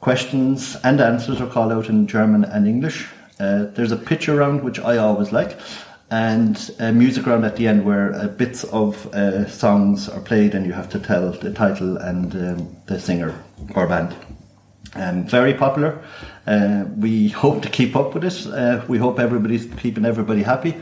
[0.00, 3.08] Questions and answers are called out in German and English.
[3.38, 5.58] Uh, there's a picture round, which I always like,
[6.10, 10.54] and a music round at the end where uh, bits of uh, songs are played
[10.54, 13.34] and you have to tell the title and um, the singer
[13.74, 14.14] or band.
[14.94, 16.02] Um, very popular.
[16.50, 18.46] Uh, we hope to keep up with it.
[18.52, 20.74] Uh, we hope everybody's keeping everybody happy.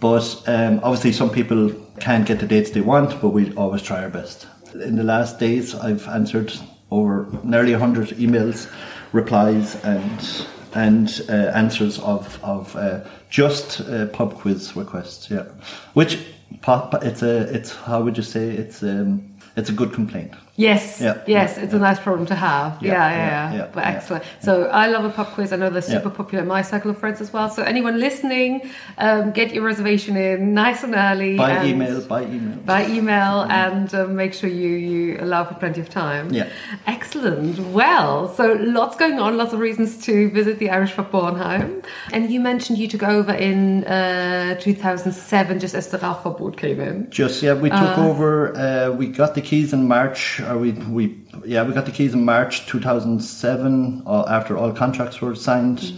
[0.00, 4.02] But um, obviously, some people can't get the dates they want, but we always try
[4.02, 4.46] our best.
[4.74, 6.52] In the last days, I've answered
[6.90, 8.70] over nearly 100 emails,
[9.12, 15.30] replies, and and uh, answers of of uh, just uh, pub quiz requests.
[15.30, 15.46] Yeah,
[15.94, 16.18] which
[16.60, 20.34] pop it's a it's how would you say it's um, it's a good complaint.
[20.58, 22.82] Yes, Yeah, yes, yeah, it's a nice problem to have.
[22.82, 24.24] Yeah, Yeah, yeah, but excellent.
[24.42, 25.52] So I love a pub quiz.
[25.52, 27.48] I know they're super popular in my circle of friends as well.
[27.48, 28.68] So anyone listening,
[28.98, 31.36] um, get your reservation in nice and early.
[31.36, 32.56] By and- email, by email.
[32.64, 36.32] By email and um, make sure you, you allow for plenty of time.
[36.32, 36.48] Yeah.
[36.88, 37.60] Excellent.
[37.72, 41.84] Well, so lots going on, lots of reasons to visit the Irish Pub Bornheim.
[42.12, 47.08] And you mentioned you took over in uh, 2007 just as the Rauchverbot came in.
[47.10, 48.56] Just yeah, we took over.
[48.56, 52.14] Uh, we got the keys in March, or we we yeah, we got the keys
[52.14, 54.02] in March two thousand seven.
[54.06, 55.92] Uh, after all contracts were signed,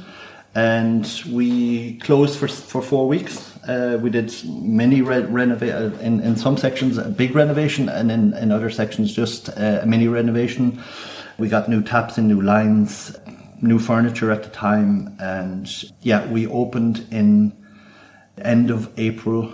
[0.55, 3.59] and we closed for for four weeks.
[3.69, 8.11] Uh, we did mini re- renovate uh, in in some sections a big renovation, and
[8.11, 10.83] in in other sections just uh, a mini renovation.
[11.39, 13.17] We got new taps and new lines,
[13.63, 15.67] new furniture at the time, and
[16.03, 17.57] yeah, we opened in
[18.39, 19.53] end of April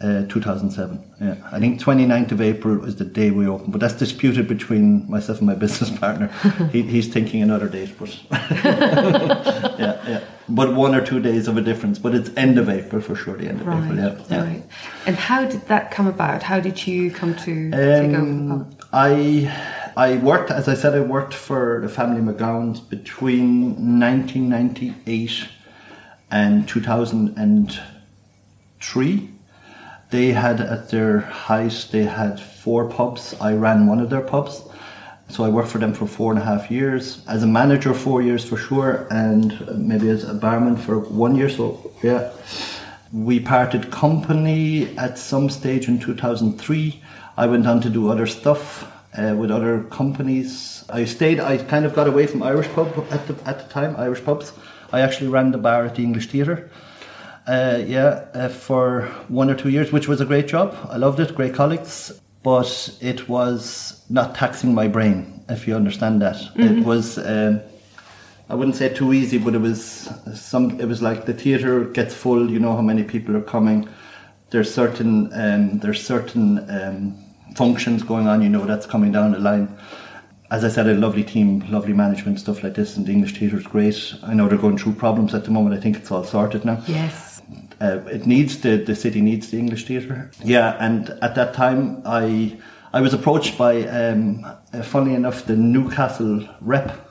[0.00, 1.14] uh, 2007.
[1.20, 1.36] Yeah.
[1.50, 5.38] I think 29th of April was the day we opened, but that's disputed between myself
[5.38, 6.28] and my business partner.
[6.72, 10.20] he, he's thinking another date, but yeah, yeah.
[10.48, 13.34] But one or two days of a difference, but it's end of April for sure.
[13.36, 14.18] The end of April, yeah.
[14.28, 14.44] yeah.
[14.44, 14.62] right.
[15.06, 16.42] And how did that come about?
[16.42, 18.70] How did you come to take over Um?
[18.92, 19.50] I
[19.96, 25.48] I worked, as I said, I worked for the family McGowans between 1998
[26.30, 29.33] and 2003.
[30.14, 33.34] They had at their height, they had four pubs.
[33.40, 34.62] I ran one of their pubs.
[35.28, 37.26] So I worked for them for four and a half years.
[37.26, 41.50] As a manager, four years for sure, and maybe as a barman for one year.
[41.50, 42.30] So, yeah.
[43.12, 47.02] We parted company at some stage in 2003.
[47.36, 50.84] I went on to do other stuff uh, with other companies.
[50.88, 53.96] I stayed, I kind of got away from Irish pub at the, at the time,
[53.98, 54.52] Irish pubs.
[54.92, 56.70] I actually ran the bar at the English Theatre.
[57.46, 60.74] Uh, yeah, uh, for one or two years, which was a great job.
[60.88, 66.22] I loved it, great colleagues, but it was not taxing my brain, if you understand
[66.22, 66.36] that.
[66.56, 67.60] It was, um,
[68.48, 70.80] I wouldn't say too easy, but it was some.
[70.80, 72.50] It was like the theatre gets full.
[72.50, 73.88] You know how many people are coming.
[74.50, 77.14] There's certain um, there's certain um,
[77.56, 78.40] functions going on.
[78.40, 79.76] You know that's coming down the line.
[80.50, 83.58] As I said, a lovely team, lovely management, stuff like this, and the English theatre
[83.58, 84.14] is great.
[84.22, 85.74] I know they're going through problems at the moment.
[85.74, 86.82] I think it's all sorted now.
[86.86, 87.33] Yes.
[87.84, 90.30] Uh, it needs the the city needs the English theatre.
[90.42, 92.56] Yeah, and at that time I
[92.94, 97.10] I was approached by, um, uh, funnily enough, the Newcastle rep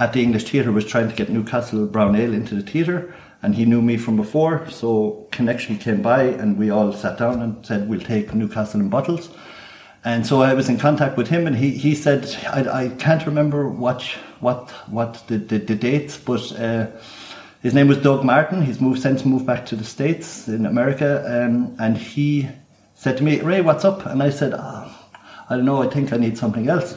[0.00, 3.54] at the English Theatre was trying to get Newcastle Brown Ale into the theatre, and
[3.54, 7.66] he knew me from before, so connection came by, and we all sat down and
[7.66, 9.28] said we'll take Newcastle in bottles.
[10.06, 13.26] And so I was in contact with him, and he, he said I, I can't
[13.26, 14.02] remember what
[14.40, 16.86] what what the, the, the dates, but uh,
[17.64, 18.60] his name was Doug Martin.
[18.60, 22.46] He's moved since moved back to the states in America, um, and he
[22.94, 24.94] said to me, "Ray, what's up?" And I said, oh,
[25.48, 25.82] "I don't know.
[25.82, 26.94] I think I need something else."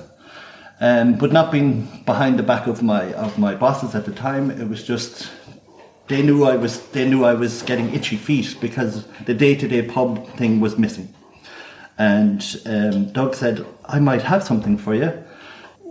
[0.82, 4.52] Um, but not being behind the back of my of my bosses at the time,
[4.52, 5.32] it was just
[6.10, 9.70] they knew I was they knew I was getting itchy feet because the day to
[9.70, 11.08] day pub thing was missing.
[11.98, 15.14] And um, Doug said, "I might have something for you.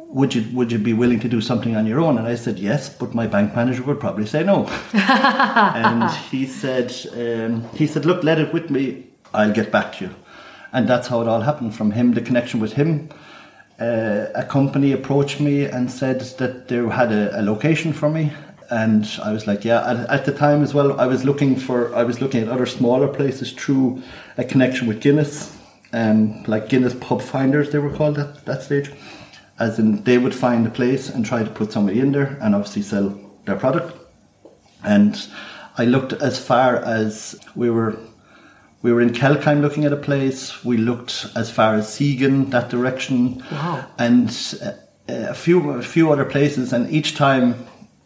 [0.09, 2.59] Would you would you be willing to do something on your own?" And I said,
[2.59, 4.67] "Yes," but my bank manager would probably say no.
[4.93, 9.07] and he said, um, "He said, look, let it with me.
[9.35, 10.15] I'll get back to you."
[10.73, 11.75] And that's how it all happened.
[11.75, 13.09] From him, the connection with him,
[13.81, 18.33] uh, a company approached me and said that they had a, a location for me
[18.71, 21.95] and I was like yeah at, at the time as well I was looking for
[21.95, 24.03] I was looking at other smaller places through
[24.37, 25.57] a connection with Guinness
[25.93, 28.93] um, like Guinness pub finders they were called at that stage
[29.59, 32.55] as in they would find a place and try to put somebody in there and
[32.55, 33.97] obviously sell their product
[34.85, 35.27] and
[35.79, 37.97] I looked as far as we were
[38.83, 40.65] we were in Kelkheim looking at a place.
[40.65, 43.85] We looked as far as Siegen, that direction, Wow.
[43.99, 44.29] and
[44.65, 44.73] uh,
[45.09, 46.73] a few a few other places.
[46.73, 47.55] And each time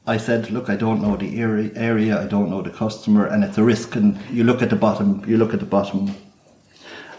[0.07, 2.21] I said, "Look, I don't know the area, area.
[2.21, 5.23] I don't know the customer, and it's a risk." And you look at the bottom.
[5.27, 6.15] You look at the bottom.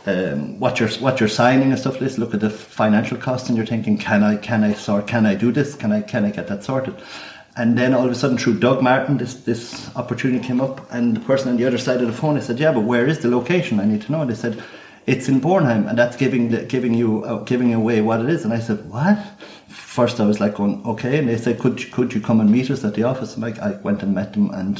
[0.05, 2.17] Um, what you're what you're signing and stuff like this.
[2.17, 5.07] Look at the financial cost, and you're thinking, "Can I can I sort?
[5.07, 5.75] Can I do this?
[5.75, 6.95] Can I can I get that sorted?"
[7.55, 11.17] And then all of a sudden, through Doug Martin, this this opportunity came up, and
[11.17, 13.19] the person on the other side of the phone, I said, "Yeah, but where is
[13.19, 13.79] the location?
[13.79, 14.63] I need to know." And they said,
[15.05, 18.43] "It's in Bornheim, and that's giving the, giving you uh, giving away what it is."
[18.45, 19.19] And I said, "What?"
[19.67, 22.49] First, I was like, "Going okay," and they said, "Could you, could you come and
[22.49, 24.79] meet us at the office?" And like, I went and met them, and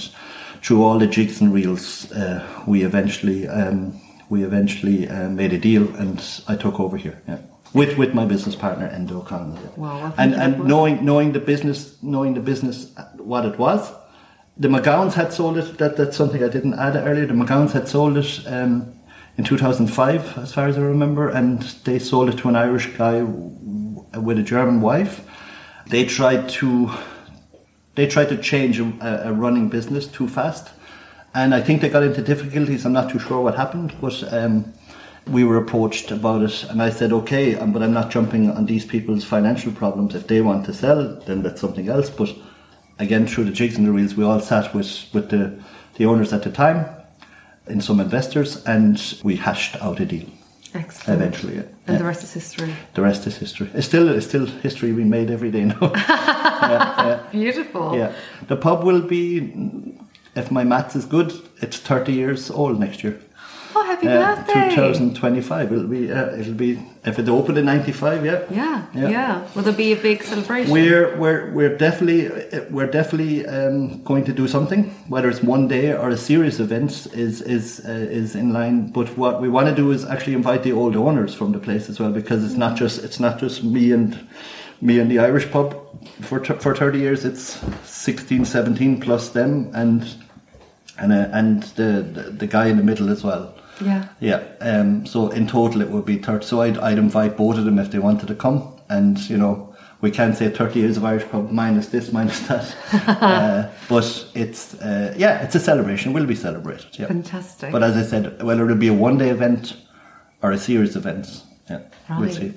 [0.64, 4.00] through all the jigs and reels, uh, we eventually um,
[4.32, 6.18] we eventually uh, made a deal, and
[6.48, 7.22] I took over here.
[7.28, 7.40] Yeah.
[7.74, 9.70] With, with my business partner Enda yeah.
[9.78, 13.94] Wow, and and knowing knowing the business knowing the business uh, what it was,
[14.58, 15.78] the McGowans had sold it.
[15.78, 17.26] That that's something I didn't add earlier.
[17.26, 18.94] The McGowans had sold it um,
[19.38, 23.20] in 2005, as far as I remember, and they sold it to an Irish guy
[23.20, 25.26] w- with a German wife.
[25.88, 26.92] They tried to
[27.96, 30.70] they tried to change a, a running business too fast,
[31.34, 32.86] and I think they got into difficulties.
[32.86, 34.22] I'm not too sure what happened, but.
[34.34, 34.74] Um,
[35.28, 38.66] we were approached about it, and I said, "Okay, um, but I'm not jumping on
[38.66, 40.16] these people's financial problems.
[40.16, 42.34] If they want to sell, then that's something else." But
[42.98, 45.54] again, through the jigs and the reels, we all sat with with the
[45.98, 46.86] the owners at the time,
[47.68, 50.26] and some investors, and we hashed out a deal.
[50.74, 51.22] Excellent.
[51.22, 51.62] Eventually, yeah.
[51.86, 51.98] And Yeah.
[52.00, 52.74] the rest is history.
[52.96, 53.70] The rest is history.
[53.76, 55.92] It's still it's still history we made every day now.
[55.96, 57.20] yeah, yeah.
[57.32, 57.96] Beautiful.
[57.96, 58.12] Yeah,
[58.48, 59.54] the pub will be,
[60.36, 63.20] if my maths is good, it's 30 years old next year.
[63.74, 64.76] Oh, happy Uh, birthday.
[64.76, 65.72] 2025.
[65.72, 66.12] It'll be.
[66.12, 66.78] Uh, it'll be.
[67.06, 68.40] If it opened in 95, yeah.
[68.52, 69.10] Yeah, Yeah.
[69.10, 70.72] yeah, Will there be a big celebration?
[70.74, 74.94] We're we're we're definitely uh, we're definitely um, going to do something.
[75.08, 78.92] Whether it's one day or a series of events is is uh, is in line.
[78.92, 81.90] But what we want to do is actually invite the old owners from the place
[81.90, 84.18] as well, because it's not just it's not just me and
[84.82, 85.76] me and the Irish pub
[86.22, 87.24] for t- for 30 years.
[87.24, 90.04] It's 16, 17 plus them and
[91.02, 93.54] and uh, and the, the the guy in the middle as well.
[93.84, 94.08] Yeah.
[94.20, 94.44] Yeah.
[94.60, 96.46] Um, so in total, it would be 30.
[96.46, 98.74] So I'd, I'd invite both of them if they wanted to come.
[98.90, 102.76] And, you know, we can't say 30 years of Irish pub minus this, minus that.
[103.08, 106.12] uh, but it's, uh, yeah, it's a celebration.
[106.12, 106.98] It will be celebrated.
[107.00, 107.08] Yeah.
[107.08, 107.72] Fantastic.
[107.72, 109.78] But as I said, whether it'll be a one day event
[110.42, 111.82] or a series of events, yeah,
[112.20, 112.54] we'll see.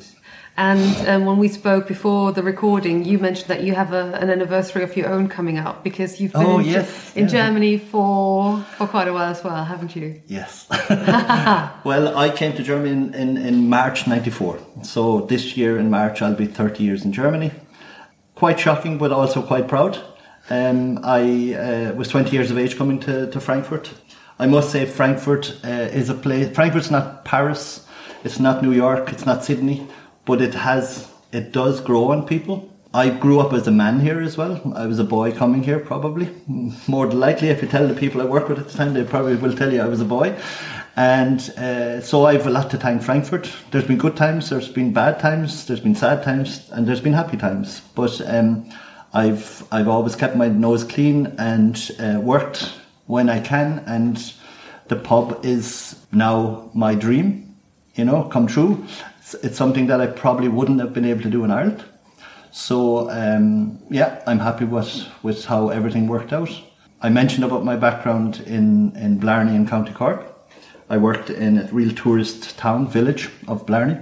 [0.57, 4.31] And um, when we spoke before the recording, you mentioned that you have a, an
[4.31, 7.31] anniversary of your own coming up because you've been Oh, in, yes, in yeah.
[7.31, 10.23] Germany for for quite a while as well, haven't you?
[10.27, 10.69] Yes.
[11.85, 14.61] well, I came to Germany in, in, in March 94.
[14.83, 17.51] So this year in March, I'll be 30 years in Germany.
[18.37, 19.99] Quite shocking, but also quite proud.
[20.51, 23.91] Um, I uh, was 20 years of age coming to, to Frankfurt.
[24.39, 27.87] I must say, Frankfurt uh, is a place, Frankfurt's not Paris,
[28.25, 29.87] it's not New York, it's not Sydney,
[30.25, 32.71] but it has, it does grow on people.
[32.93, 34.73] I grew up as a man here as well.
[34.77, 36.29] I was a boy coming here, probably.
[36.87, 39.03] More than likely, if you tell the people I work with at the time, they
[39.03, 40.39] probably will tell you I was a boy.
[40.97, 43.51] And uh, so I have a lot to thank Frankfurt.
[43.73, 47.15] There's been good times, there's been bad times, there's been sad times, and there's been
[47.15, 47.81] happy times.
[47.97, 48.71] But um,
[49.13, 52.75] I've I've always kept my nose clean and uh, worked
[53.07, 53.81] when I can.
[53.87, 54.23] And
[54.87, 57.57] the pub is now my dream,
[57.97, 58.87] you know, come true.
[59.43, 61.85] It's, something that I probably wouldn't have been able to do in Ireland.
[62.51, 66.51] So um, yeah, I'm happy with with how everything worked out.
[67.01, 70.21] I mentioned about my background in in Blarney in County Cork.
[70.91, 73.99] I worked in a real tourist town village of Blarney.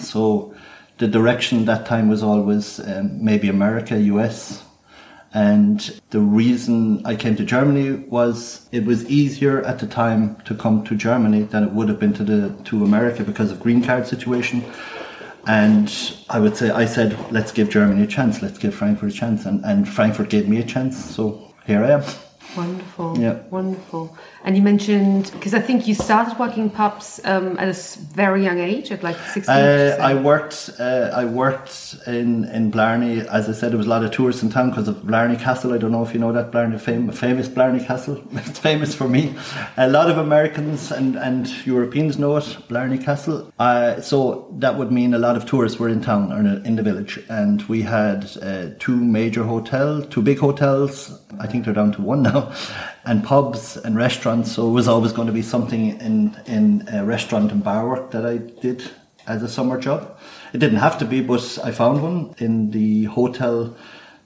[0.00, 0.54] So
[0.98, 4.62] the direction that time was always um, maybe America, US.
[5.32, 10.54] And the reason I came to Germany was it was easier at the time to
[10.54, 13.82] come to Germany than it would have been to the to America because of green
[13.82, 14.64] card situation.
[15.46, 15.90] And
[16.28, 19.46] I would say, I said, let's give Germany a chance, let's give Frankfurt a chance.
[19.46, 22.02] And, and Frankfurt gave me a chance, so here I am.
[22.56, 23.18] Wonderful.
[23.18, 23.38] Yeah.
[23.50, 24.16] Wonderful.
[24.42, 28.58] And you mentioned because I think you started working pubs um, at a very young
[28.58, 29.54] age, at like sixteen.
[29.54, 30.70] Uh, I worked.
[30.78, 33.20] Uh, I worked in in Blarney.
[33.28, 35.74] As I said, there was a lot of tourists in town because of Blarney Castle.
[35.74, 38.22] I don't know if you know that Blarney fam- famous Blarney Castle.
[38.50, 39.34] It's famous for me.
[39.76, 42.56] A lot of Americans and and Europeans know it.
[42.68, 43.52] Blarney Castle.
[43.58, 46.82] Uh, so that would mean a lot of tourists were in town or in the
[46.82, 51.20] village, and we had uh, two major hotels, two big hotels.
[51.38, 52.52] I think they're down to one now,
[53.04, 54.52] and pubs and restaurants.
[54.52, 58.26] So it was always going to be something in in restaurant and bar work that
[58.26, 58.82] I did
[59.26, 60.16] as a summer job.
[60.52, 63.76] It didn't have to be, but I found one in the hotel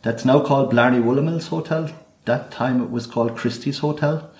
[0.03, 1.91] that's now called Blarney Woollen Mills Hotel.
[2.25, 4.31] That time it was called Christie's Hotel.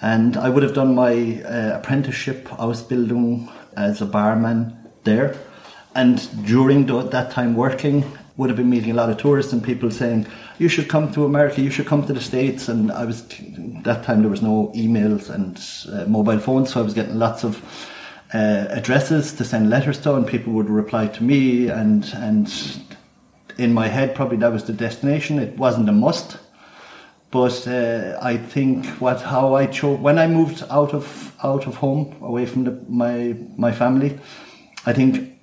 [0.00, 5.36] And I would have done my uh, apprenticeship Ausbildung as a barman there.
[5.94, 8.04] And during tho- that time working,
[8.36, 10.26] would have been meeting a lot of tourists and people saying,
[10.58, 12.68] you should come to America, you should come to the States.
[12.68, 13.26] And I was,
[13.82, 15.60] that time there was no emails and
[15.92, 17.62] uh, mobile phones, so I was getting lots of
[18.32, 21.68] uh, addresses to send letters to, and people would reply to me.
[21.68, 22.52] And and
[23.58, 25.38] in my head, probably that was the destination.
[25.38, 26.38] It wasn't a must,
[27.30, 31.76] but uh, I think what how I chose when I moved out of out of
[31.76, 34.18] home, away from the, my my family.
[34.86, 35.38] I think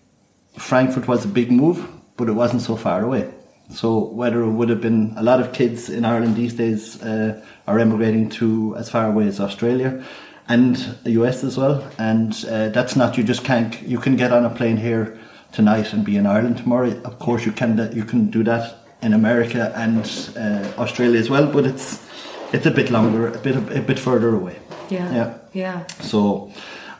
[0.57, 3.31] Frankfurt was a big move, but it wasn't so far away.
[3.73, 7.43] So whether it would have been a lot of kids in Ireland these days uh,
[7.67, 10.03] are emigrating to as far away as Australia
[10.47, 11.89] and the US as well.
[11.97, 15.17] And uh, that's not you just can't you can get on a plane here
[15.51, 16.91] tonight and be in Ireland tomorrow.
[17.03, 20.05] Of course you can you can do that in America and
[20.35, 22.05] uh, Australia as well, but it's
[22.53, 24.57] it's a bit longer, a bit a bit further away.
[24.89, 25.13] Yeah.
[25.13, 25.37] Yeah.
[25.53, 25.87] Yeah.
[26.01, 26.51] So,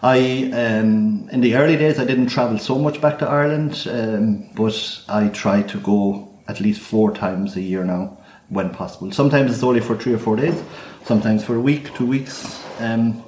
[0.01, 4.49] I um, in the early days I didn't travel so much back to Ireland, um,
[4.55, 8.17] but I try to go at least four times a year now
[8.49, 9.11] when possible.
[9.11, 10.57] Sometimes it's only for three or four days,
[11.05, 12.35] sometimes for a week, two weeks.
[12.79, 13.23] Um,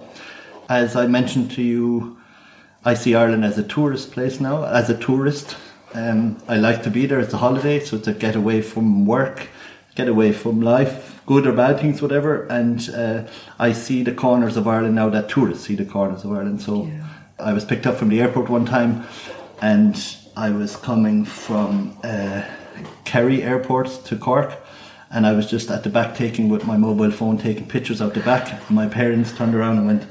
[0.69, 2.17] as I mentioned to you,
[2.85, 4.57] I see Ireland as a tourist place now.
[4.65, 5.55] As a tourist,
[5.93, 7.19] um, I like to be there.
[7.21, 9.47] It's a holiday, so to get away from work,
[9.95, 12.45] get away from life, good or bad things, whatever.
[12.47, 13.23] And uh,
[13.59, 16.61] I see the corners of Ireland now that tourists see the corners of Ireland.
[16.61, 17.07] So Yeah.
[17.39, 19.05] I was picked up from the airport one time,
[19.61, 19.95] and
[20.35, 22.41] I was coming from uh,
[23.05, 24.53] Kerry Airport to Cork.
[25.11, 28.13] And I was just at the back taking with my mobile phone, taking pictures out
[28.15, 28.51] the back.
[28.67, 30.07] And my parents turned around and went,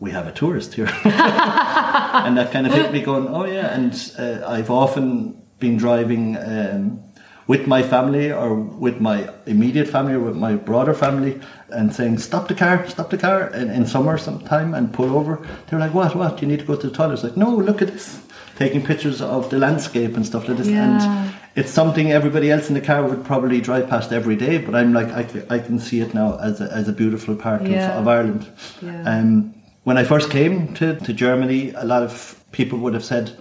[0.00, 3.92] "We have a tourist here," and that kind of hit me, going, "Oh yeah." And
[4.18, 7.00] uh, I've often been driving um,
[7.46, 11.40] with my family or with my immediate family or with my broader family,
[11.70, 15.46] and saying, "Stop the car, stop the car," in, in summer sometime, and pull over.
[15.68, 16.14] They're like, "What?
[16.14, 16.42] What?
[16.42, 18.20] You need to go to the toilet?" It's like, "No, look at this."
[18.56, 20.84] Taking pictures of the landscape and stuff like this, Yeah.
[20.84, 24.74] and it's something everybody else in the car would probably drive past every day, but
[24.74, 27.92] I'm like, I, I can see it now as a, as a beautiful part Yeah.
[27.92, 28.48] of, of Ireland.
[28.82, 29.02] Yeah.
[29.02, 33.36] Um, when I first came to, to Germany, a lot of people would have said,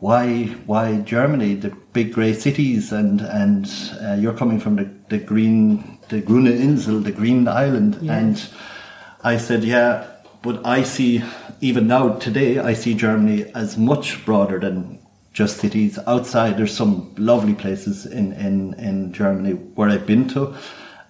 [0.00, 3.70] why, why Germany, the big grey cities, and, and
[4.02, 7.98] uh, you're coming from the, the green, the Grüne Insel, the green island.
[8.02, 8.10] Yes.
[8.10, 8.50] And
[9.22, 10.06] I said, yeah,
[10.42, 11.22] but I see,
[11.60, 14.98] even now today, I see Germany as much broader than
[15.34, 15.98] just cities.
[16.06, 20.54] Outside, there's some lovely places in, in, in Germany where I've been to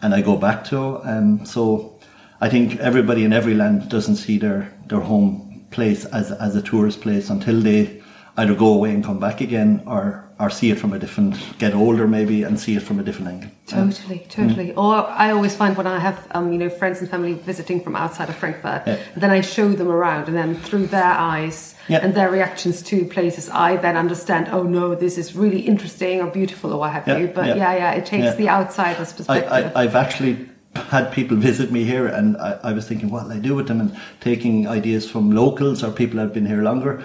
[0.03, 1.01] and I go back to.
[1.05, 2.01] Um, so
[2.41, 6.63] I think everybody in every land doesn't see their, their home place as, as a
[6.63, 8.03] tourist place until they
[8.37, 11.75] either go away and come back again or, or see it from a different, get
[11.75, 13.51] older maybe and see it from a different angle.
[13.67, 14.73] Totally, totally.
[14.75, 17.95] Or I always find when I have, um, you know, friends and family visiting from
[17.95, 18.97] outside of Frankfurt, Yeah.
[19.17, 22.01] then I show them around, and then through their eyes Yeah.
[22.03, 24.49] and their reactions to places, I then understand.
[24.51, 27.27] Oh no, this is really interesting or beautiful or what have Yeah, you.
[27.29, 27.57] But yeah.
[27.57, 28.35] yeah, yeah, it takes Yeah.
[28.35, 29.53] the outsider's perspective.
[29.53, 33.39] I, I've actually had people visit me here, and I, I was thinking, what'll I
[33.39, 33.81] do with them?
[33.81, 37.03] And taking ideas from locals or people that have been here longer,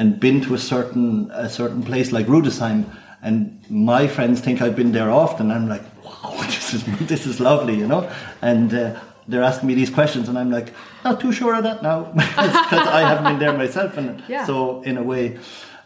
[0.00, 2.84] and been to a certain a certain place like Rudesheim,
[3.22, 3.36] and
[3.68, 5.50] my friends think I've been there often.
[5.50, 6.82] I'm like, wow, this is
[7.12, 8.02] this is lovely, you know,
[8.42, 8.74] and.
[8.74, 10.68] Uh, they're asking me these questions, and I'm like,
[11.04, 13.96] not too sure of that now, because I haven't been there myself.
[13.96, 14.44] And Yeah.
[14.44, 15.38] so, in a way,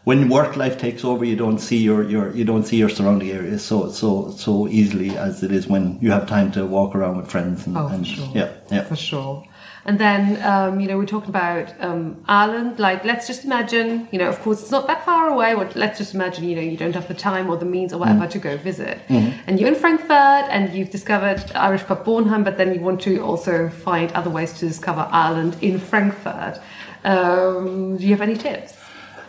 [0.05, 3.31] when work life takes over, you don't see your, your you don't see your surrounding
[3.41, 7.19] areas so so so easily as it is when you have time to walk around
[7.19, 7.67] with friends.
[7.67, 8.31] And, Oh, and sure.
[8.35, 8.85] yeah, yeah.
[8.85, 9.45] For sure.
[9.87, 12.78] And then, um, you know, we're talking about um, Ireland.
[12.78, 15.99] Like, let's just imagine, you know, of course, it's not that far away, but let's
[15.99, 18.39] just imagine, you know, you don't have the time or the means or whatever to
[18.39, 18.99] go visit.
[19.09, 23.18] And you're in Frankfurt and you've discovered Irish pub Bornheim, but then you want to
[23.20, 26.61] also find other ways to discover Ireland in Frankfurt.
[27.05, 28.74] Um, do you have any tips?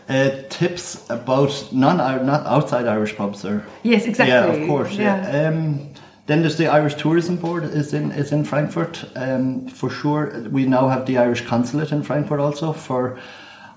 [0.08, 3.66] Uh, tips about non not outside Irish pubs sir.
[3.82, 4.34] Yes, exactly.
[4.34, 4.94] Yeah, of course.
[4.94, 5.32] Yeah.
[5.32, 5.48] Yeah.
[5.50, 5.90] Um,
[6.28, 10.48] then there's the Irish Tourism Board is in is in Frankfurt um, for sure.
[10.50, 12.74] We now have the Irish Consulate in Frankfurt also.
[12.74, 13.20] For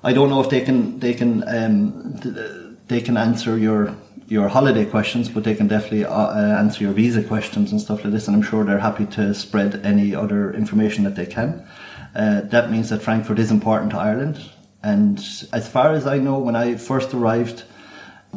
[0.03, 3.94] I don't know if they can they can um, they can answer your
[4.28, 8.05] your holiday questions, but they can definitely uh, uh, answer your visa questions and stuff
[8.05, 8.28] like this.
[8.28, 11.66] And I'm sure they're happy to spread any other information that they can.
[12.14, 14.51] Uh, that means that Frankfurt is important to Ireland.
[14.82, 15.18] And
[15.53, 17.64] as far as I know, when I first arrived,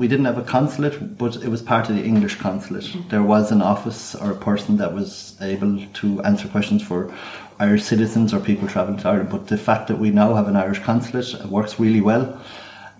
[0.02, 2.86] we didn't have a consulate, but it was part of the English consulate.
[2.86, 3.10] Mm-hmm.
[3.10, 7.14] There was an office or a person that was able to answer questions for
[7.60, 9.30] Irish citizens or people travelling to Ireland.
[9.30, 12.42] But the fact that we now have an Irish consulate it works really well,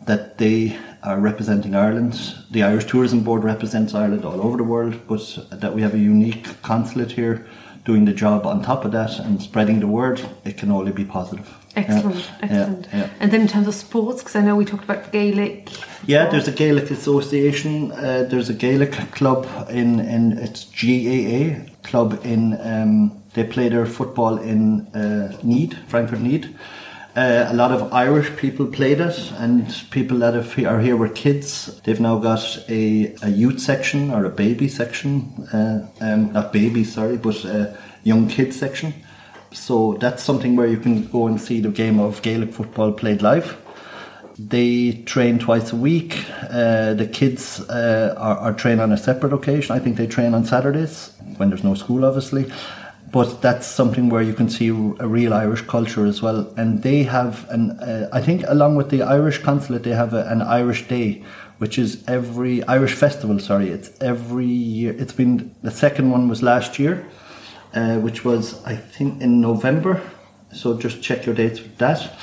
[0.06, 2.14] that they are representing Ireland.
[2.52, 6.06] The Irish Tourism Board represents Ireland all over the world, but that we have a
[6.16, 7.48] unique consulate here
[7.84, 11.06] doing the job on top of that and spreading the word, it can only be
[11.06, 11.50] positive.
[11.76, 12.88] Excellent, Yeah, excellent.
[12.94, 13.10] yeah.
[13.20, 15.70] And then in terms of sports, because I know we talked about Gaelic.
[16.06, 17.92] Yeah, there's a Gaelic Association.
[17.92, 22.60] Uh, there's a Gaelic club in in it's GAA club in.
[22.62, 26.54] Um, they play their football in uh, Nied, Frankfurt Nied.
[27.16, 31.10] Uh, a lot of Irish people played it, and people that have, are here were
[31.10, 31.80] kids.
[31.84, 36.84] They've now got a, a youth section or a baby section, uh, um, not baby,
[36.86, 38.94] sorry, but a young kids section.
[39.52, 43.22] So that's something where you can go and see the game of Gaelic football played
[43.22, 43.58] live
[44.40, 46.24] They train twice a week.
[46.50, 49.76] Uh, the kids uh, are, are trained on a separate occasion.
[49.76, 52.52] I think they train on Saturdays when there's no school, obviously.
[53.12, 56.52] But that's something where you can see a real Irish culture as well.
[56.56, 60.26] And they have an, uh, I think, along with the Irish consulate, they have a,
[60.28, 61.22] an Irish Day,
[61.58, 63.38] which is every Irish festival.
[63.40, 64.96] Sorry, it's every year.
[64.98, 67.06] It's been the second one was last year,
[67.74, 70.02] uh, which was I think in November.
[70.54, 72.14] So just check your dates with that.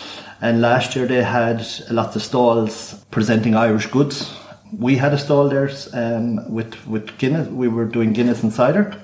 [0.40, 4.34] And last year they had lots of stalls presenting Irish goods.
[4.72, 7.48] We had a stall there um, with with Guinness.
[7.48, 8.94] We were doing Guinness and cider.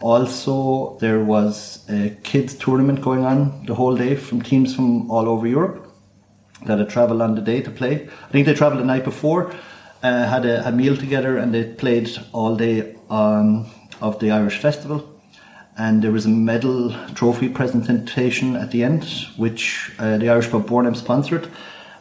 [0.00, 5.26] Also, there was a kids tournament going on the whole day from teams from all
[5.26, 5.86] over Europe
[6.66, 8.08] that had travelled on the day to play.
[8.28, 9.52] I think they travelled the night before,
[10.02, 13.66] uh, had a, a, meal together, and they played all day um,
[14.02, 15.15] of the Irish festival.
[15.78, 19.04] And there was a medal trophy presentation at the end,
[19.36, 21.48] which uh, the Irish Pub Bornheim sponsored.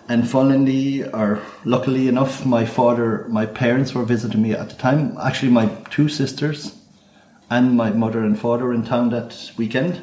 [0.08, 5.18] And funnily, or luckily enough, my father, my parents were visiting me at the time.
[5.22, 6.76] Actually, my two sisters
[7.50, 10.02] and my mother and father were in town that weekend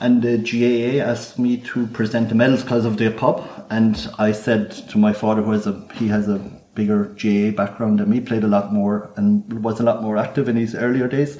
[0.00, 3.46] and the GAA asked me to present the medals because of the pub.
[3.70, 6.38] And I said to my father, who has a he has a
[6.74, 10.48] bigger GAA background than me, played a lot more and was a lot more active
[10.48, 11.38] in his earlier days.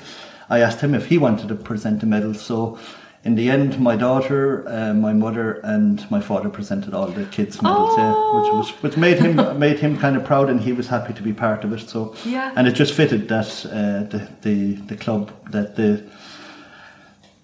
[0.51, 2.43] I asked him if he wanted to present the medals.
[2.43, 2.79] So
[3.23, 7.63] in the end, my daughter, uh, my mother, and my father presented all the kids'
[7.63, 10.89] medals, yeah, which was which made him made him kind of proud, and he was
[10.89, 11.89] happy to be part of it.
[11.89, 16.03] So yeah, and it just fitted that uh, the, the the club that the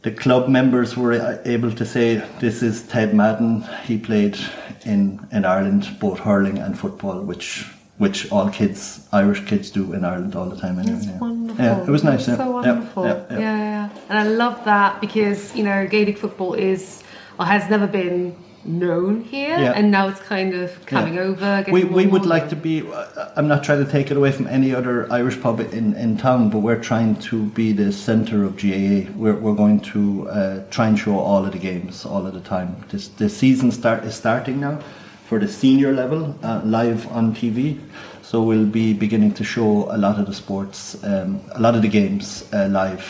[0.02, 3.62] the club members were able to say, "This is Ted Madden.
[3.84, 4.38] He played
[4.86, 7.66] in in Ireland both hurling and football, which
[7.99, 11.01] which all kids, Irish kids, do in Ireland all the time." Anyway.
[11.03, 11.18] Yeah.
[11.18, 11.64] wonderful.
[11.64, 12.28] Yeah, it was nice.
[12.28, 12.36] Yeah.
[12.36, 13.05] so wonderful.
[13.05, 17.03] Yeah, yeah, yeah, and I love that because you know Gaelic football is
[17.38, 18.36] or has never been
[18.66, 21.64] known here, and now it's kind of coming over.
[21.70, 22.82] We, we would like to be.
[22.90, 26.16] uh, I'm not trying to take it away from any other Irish pub in, in
[26.16, 29.11] town, but we're trying to be the centre of GAA.
[29.14, 32.40] We're, we're going to uh, try and show all of the games all of the
[32.40, 32.84] time.
[32.90, 34.80] This the season start is starting now
[35.28, 37.78] for the senior level uh, live on TV.
[38.22, 41.82] So we'll be beginning to show a lot of the sports, um, a lot of
[41.82, 43.02] the games uh, live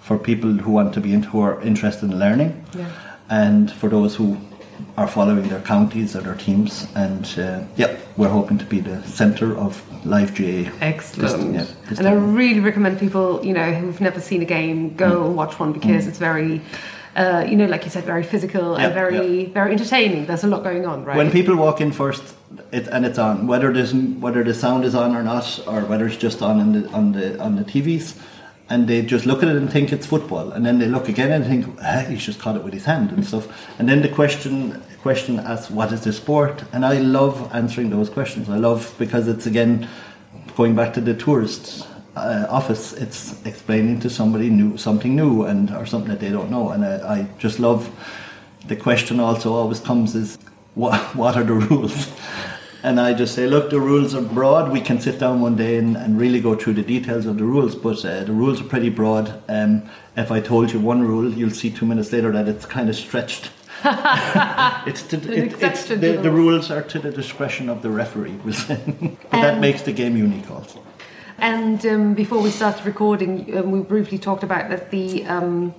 [0.00, 2.86] for people who want to be into, who are interested in learning, Yeah.
[3.30, 4.36] and for those who
[4.96, 6.86] are following their counties or their teams.
[6.94, 10.70] And uh, yeah, we're hoping to be the centre of live GA.
[10.80, 11.52] Excellent.
[11.54, 14.94] This- yeah, this and I really recommend people, you know, who've never seen a game,
[14.96, 15.26] go Mm.
[15.26, 16.60] and watch one because it's very,
[17.16, 20.26] uh, you know, like you said, very physical Yeah, and very, very entertaining.
[20.26, 21.16] There's a lot going on, right?
[21.16, 22.22] When people walk in first,
[22.72, 26.06] it, and it's on, whether there's whether the sound is on or not, or whether
[26.06, 28.18] it's just on in the, on the on the TVs,
[28.70, 31.32] and they just look at it and think it's football, and then they look again
[31.32, 33.46] and think, ah, he's just caught it with his hand and stuff,
[33.78, 36.62] and then the question question asks, what is the sport?
[36.72, 38.48] And I love answering those questions.
[38.48, 39.88] I love because it's again
[40.56, 42.92] going back to the tourist uh, office.
[42.92, 46.84] It's explaining to somebody new something new and or something that they don't know, and
[46.84, 47.90] I, I just love
[48.68, 50.38] the question also always comes is
[50.74, 52.10] what, what are the rules?
[52.84, 54.72] And I just say, look, the rules are broad.
[54.72, 57.44] We can sit down one day and, and really go through the details of the
[57.44, 59.40] rules, but uh, the rules are pretty broad.
[59.48, 62.88] Um, if I told you one rule, you'll see two minutes later that it's kind
[62.88, 63.52] of stretched.
[63.84, 68.56] it's to, it, it's, the, the rules are to the discretion of the referee, but
[69.30, 70.82] that Um, makes the game unique also.
[71.38, 75.74] And um, before we started recording, um, we briefly talked about that the um,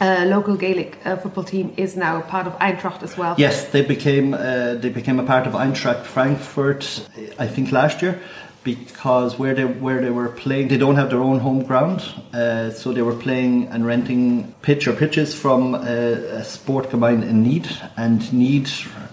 [0.00, 3.34] uh, local Gaelic uh, football team is now part of Eintracht as well.
[3.38, 8.20] Yes, they became uh, they became a part of Eintracht Frankfurt, I think last year,
[8.64, 12.00] because where they where they were playing, they don't have their own home ground,
[12.32, 17.24] uh, so they were playing and renting pitch or pitches from uh, a sport combined
[17.24, 18.68] in Nied, and Nied,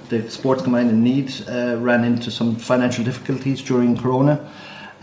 [0.09, 4.39] the sports combined in Nied, uh, ran into some financial difficulties during Corona.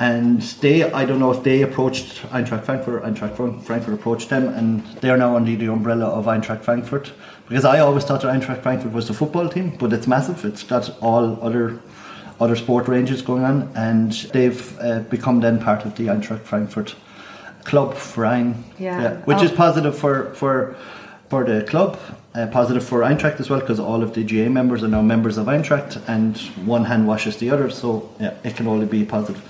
[0.03, 4.85] And they, I don't know if they approached Eintracht Frankfurt, Eintracht Frankfurt approached them, and
[5.01, 7.13] they are now under the umbrella of Eintracht Frankfurt.
[7.49, 10.45] Because I always thought that Eintracht Frankfurt was the football team, but it's massive.
[10.45, 11.79] It's got all other
[12.41, 16.97] other sport ranges going on, and they've uh, become then part of the Eintracht Frankfurt
[17.65, 19.19] club Verein, Yeah.
[19.25, 19.45] which Oh.
[19.45, 20.75] is positive for for
[21.29, 21.97] for the club,
[22.35, 25.39] uh, positive for Eintracht as well, because all of the GA members are now members
[25.39, 26.37] of Eintracht, and
[26.67, 27.71] one hand washes the other.
[27.71, 29.41] So yeah, it can only be positive.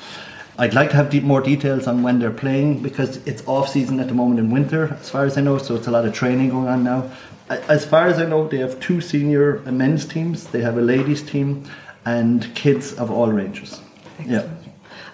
[0.59, 4.00] I'd like to have deep, more details on when they're playing because it's off season
[4.00, 5.59] at the moment in winter, as far as I know.
[5.59, 7.11] So it's a lot of training going on now.
[7.48, 10.48] As far as I know, they have two senior men's teams.
[10.48, 11.64] They have a ladies team
[12.05, 13.80] and kids of all ranges.
[14.24, 14.48] Yeah.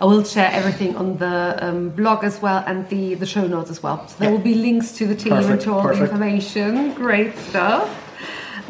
[0.01, 3.71] I will share everything on the um, blog as well and the, the show notes
[3.71, 4.07] as well.
[4.07, 6.95] So there will be links to the team and to all the information.
[6.95, 8.05] Great stuff.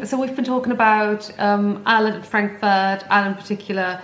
[0.05, 4.01] So we've been talking about um, Ireland and Frankfurt, Ireland in particular.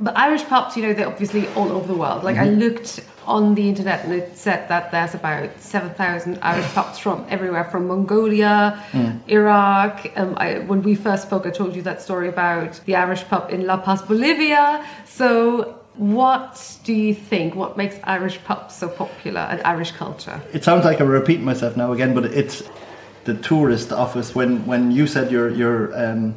[0.00, 2.24] But Irish pubs, you know, they're obviously all over the world.
[2.24, 6.98] Like I looked on the internet and it said that there's about 7,000 Irish pubs
[6.98, 8.82] from everywhere from Mongolia,
[9.28, 10.10] Iraq.
[10.16, 13.50] Um, I, when we first spoke, I told you that story about the Irish pub
[13.52, 14.84] in La Paz, Bolivia.
[15.04, 17.54] So what do you think?
[17.54, 20.40] What makes Irish pubs so popular and Irish culture?
[20.52, 22.62] It sounds like I'm repeating myself now again, but it's
[23.24, 24.34] the tourist office.
[24.34, 26.34] When when you said your your um,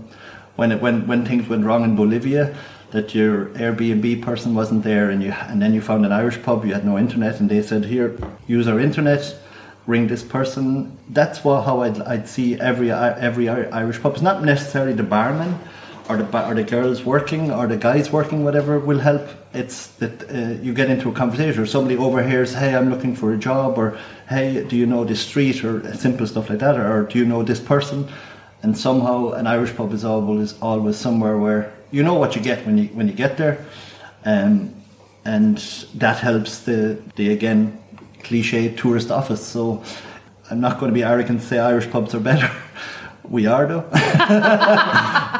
[0.57, 2.55] when it when when things went wrong in Bolivia,
[2.93, 6.63] that your Airbnb person wasn't there, and you and then you found an Irish pub.
[6.63, 8.15] You had no internet, and they said, "Here,
[8.47, 9.35] use our internet."
[9.85, 10.97] Ring this person.
[11.09, 14.13] That's what how I'd, I'd see every every Irish pub.
[14.13, 15.59] It's not necessarily the barman,
[16.09, 19.27] or the or the girls working or the guys working, whatever will help.
[19.53, 23.33] It's that uh, you get into a conversation or somebody overhears, "Hey, I'm looking for
[23.33, 23.97] a job," or
[24.29, 27.43] "Hey, do you know this street?" or simple stuff like that, or "Do you know
[27.43, 28.07] this person?"
[28.61, 32.65] And somehow, an Irish pub is always always somewhere where you know what you get
[32.65, 33.65] when you when you get there,
[34.25, 34.73] um,
[35.23, 35.57] and
[35.95, 37.81] that helps the the again
[38.23, 39.45] cliche tourist office.
[39.45, 39.83] So.
[40.51, 42.51] I'm not going to be arrogant and say Irish pubs are better.
[43.29, 43.85] We are though.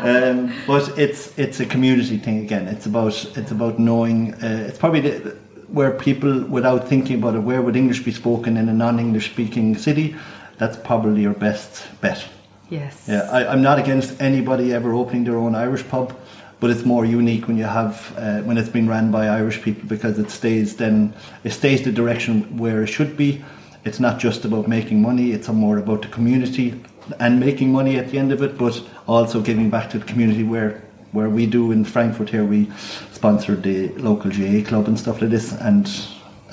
[0.10, 2.70] um, but it's it's a community thing again.
[2.70, 4.34] It's about it's about knowing.
[4.36, 5.38] Uh, it's probably the,
[5.68, 9.76] where people, without thinking about it, where would English be spoken in a non-English speaking
[9.76, 10.16] city?
[10.58, 12.24] That's probably your best bet.
[12.70, 13.06] Yes.
[13.08, 16.16] Yeah, I, I'm not against anybody ever opening their own Irish pub,
[16.64, 19.86] but it's more unique when you have uh, when it's been ran by Irish people
[19.90, 23.44] because it stays then it stays the direction where it should be.
[23.84, 26.82] It's not just about making money; it's more about the community
[27.20, 30.44] and making money at the end of it, but also giving back to the community
[30.44, 32.46] where where we do in Frankfurt here.
[32.46, 32.72] We
[33.12, 35.86] sponsored the local GA club and stuff like this, and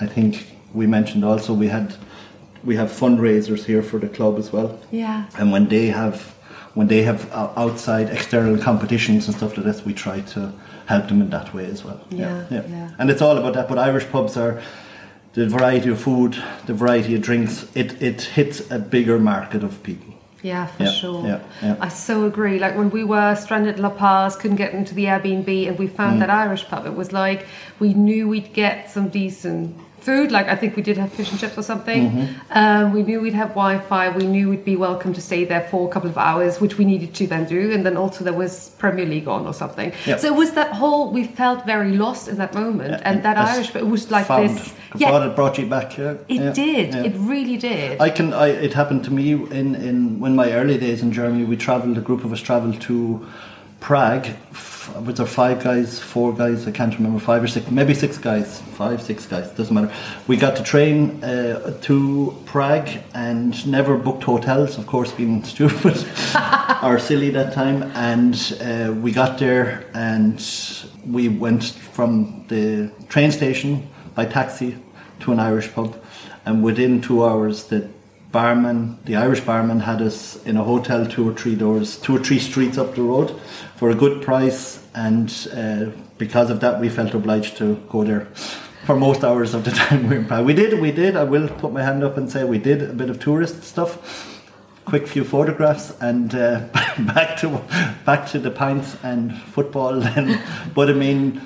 [0.01, 0.45] I think
[0.75, 1.95] we mentioned also we had
[2.65, 5.25] we have fundraisers here for the club as well Yeah.
[5.39, 6.35] and when they have
[6.75, 10.53] when they have outside external competitions and stuff like this we try to
[10.87, 12.91] help them in that way as well Yeah, yeah.
[12.99, 14.61] and it's all about that but irish pubs are
[15.33, 19.83] the variety of food the variety of drinks it, it hits a bigger market of
[19.83, 21.27] people Yeah, for Yeah, sure.
[21.27, 21.77] yeah, yeah.
[21.87, 22.59] I so agree.
[22.59, 25.87] Like when we were stranded in La Paz, couldn't get into the Airbnb, and we
[25.87, 26.21] found Mm.
[26.23, 26.87] that Irish pub.
[26.87, 27.41] It was like
[27.79, 30.33] we knew we'd get some decent food.
[30.33, 32.11] Like I think we did have fish and chips or something.
[32.11, 32.59] Mm-hmm.
[32.59, 34.11] Um, we knew we'd have Wi-Fi.
[34.17, 36.85] We knew we'd be welcome to stay there for a couple of hours, which we
[36.85, 37.73] needed to then do.
[37.73, 39.93] And then also there was Premier League on or something.
[40.07, 40.17] Yeah.
[40.17, 41.13] So it was that whole.
[41.13, 43.75] We felt very lost in that moment, and that Irish.
[43.75, 44.51] It was like found.
[44.51, 44.75] this.
[44.97, 46.95] brought, it brought you back yeah It yeah, did.
[46.95, 47.05] yeah.
[47.05, 48.01] It really did.
[48.01, 48.33] I can.
[48.33, 51.45] I, it happened to me in in when my early days in Germany.
[51.45, 51.99] We travelled.
[51.99, 53.27] A group of us travelled to
[53.81, 54.27] Prague.
[54.99, 56.67] Was there five guys, four guys?
[56.67, 57.21] I can't remember.
[57.21, 58.61] Five or six, maybe six guys.
[58.61, 59.51] Five, six guys.
[59.51, 59.93] Doesn't matter.
[60.27, 64.79] We got to train uh, to Prague and never booked hotels.
[64.79, 65.97] Of course, being stupid
[66.83, 67.85] or silly that time.
[67.95, 70.39] And uh, we got there and
[71.07, 74.77] we went from the train station by taxi
[75.21, 76.03] to an Irish pub.
[76.45, 77.89] And within two hours, the
[78.33, 82.21] barman, the Irish barman, had us in a hotel two or three doors, two or
[82.21, 83.39] three streets up the road
[83.77, 84.80] for a good price.
[84.95, 85.87] And uh,
[86.19, 88.27] because of that, we felt obliged to go there
[88.85, 90.45] for most hours of the time we were in Prague.
[90.45, 91.17] We did, we did.
[91.17, 94.37] I will put my hand up and say we did a bit of tourist stuff.
[94.85, 96.61] Quick few photographs and uh,
[96.99, 97.63] back to
[98.05, 100.01] back to the pints and football.
[100.01, 100.43] Then,
[100.75, 101.41] but I mean,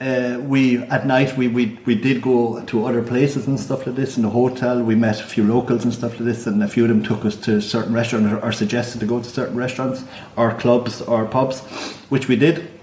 [0.00, 3.96] uh, we at night we, we we did go to other places and stuff like
[3.96, 4.82] this in the hotel.
[4.82, 7.24] We met a few locals and stuff like this, and a few of them took
[7.24, 10.04] us to certain restaurants or, or suggested to go to certain restaurants
[10.36, 11.60] or clubs or pubs,
[12.08, 12.77] which we did.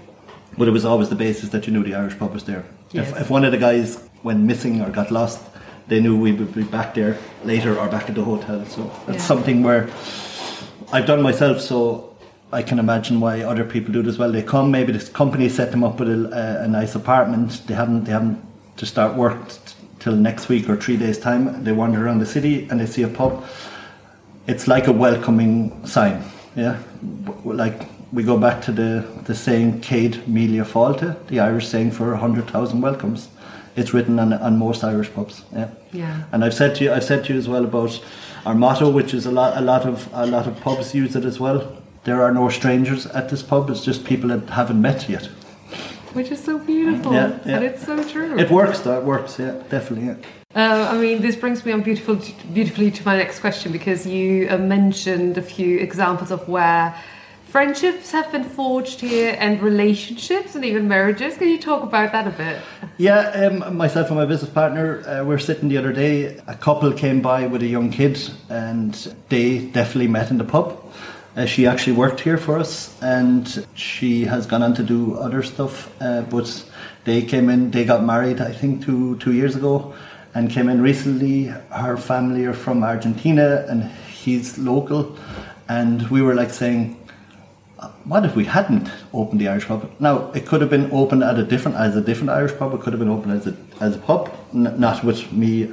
[0.58, 2.64] But it was always the basis that you knew the Irish pub was there.
[2.92, 3.10] Yes.
[3.10, 5.40] If, if one of the guys went missing or got lost,
[5.88, 8.64] they knew we would be back there later or back at the hotel.
[8.66, 9.24] So that's Yeah.
[9.24, 9.88] something where
[10.92, 11.60] I've done myself.
[11.60, 12.16] So
[12.52, 14.32] I can imagine why other people do it as well.
[14.32, 17.66] They come, maybe this company set them up with a, a, nice apartment.
[17.66, 18.42] They haven't, they haven't
[18.78, 19.56] to start work t-
[19.98, 21.64] till next week or three days time.
[21.64, 23.44] They wander around the city and they see a pub.
[24.46, 26.22] It's like a welcoming sign.
[26.54, 26.80] Yeah,
[27.44, 27.82] like
[28.16, 32.18] we go back to the the saying "Céad Míle Fáilte," the Irish saying for a
[32.18, 33.28] hundred thousand welcomes.
[33.76, 35.44] It's written on, on most Irish pubs.
[35.52, 35.68] Yeah.
[35.92, 36.22] Yeah.
[36.32, 38.02] And I've said to you, I've said to you as well about
[38.46, 41.26] our motto, which is a lot, a lot of, a lot of pubs use it
[41.26, 41.60] as well.
[42.04, 43.68] There are no strangers at this pub.
[43.68, 45.26] It's just people that haven't met yet.
[46.14, 47.12] Which is so beautiful.
[47.12, 47.56] Yeah, yeah.
[47.56, 48.38] And it's so true.
[48.38, 48.98] It works, though.
[48.98, 49.38] It works.
[49.38, 50.06] Yeah, definitely.
[50.06, 50.16] Yeah.
[50.54, 52.16] Uh, I mean, this brings me on beautiful,
[52.54, 56.94] beautifully to my next question because you uh, mentioned a few examples of where
[57.56, 61.38] friendships have been forged here and relationships and even marriages.
[61.38, 62.60] Can you talk about that a bit?
[62.98, 66.36] Yeah, um, myself and my business partner, uh, we were sitting the other day.
[66.48, 68.92] A couple came by with a young kid, and
[69.30, 70.76] they definitely met in the pub.
[71.34, 75.42] Uh, she actually worked here for us, and she has gone on to do other
[75.42, 75.90] stuff.
[75.98, 76.62] Uh, but
[77.04, 79.94] they came in, they got married, I think, two two years ago,
[80.34, 81.46] and came in recently.
[81.70, 85.16] Her family are from Argentina, and he's local.
[85.68, 86.96] And we were like saying,
[88.06, 89.90] what if we hadn't opened the Irish pub?
[89.98, 92.74] Now it could have been opened at a different as a different Irish pub.
[92.74, 95.72] It could have been opened as a as a pub, n- not with me,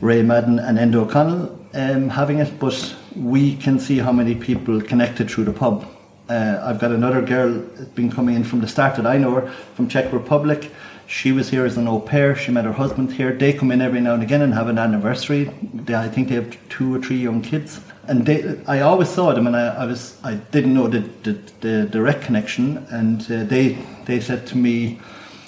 [0.00, 4.80] Ray Madden, and Enda O'Connell um, having it, but we can see how many people
[4.80, 5.86] connected through the pub.
[6.28, 7.58] Uh, I've got another girl
[7.94, 10.70] been coming in from the start that I know her from Czech Republic.
[11.06, 12.34] She was here as an au pair.
[12.34, 13.32] She met her husband here.
[13.32, 15.50] They come in every now and again and have an anniversary.
[15.74, 17.80] They, I think they have two or three young kids.
[18.08, 21.32] And they, I always saw them, and I, I was I didn't know the, the,
[21.60, 22.78] the direct connection.
[22.90, 25.00] And uh, they they said to me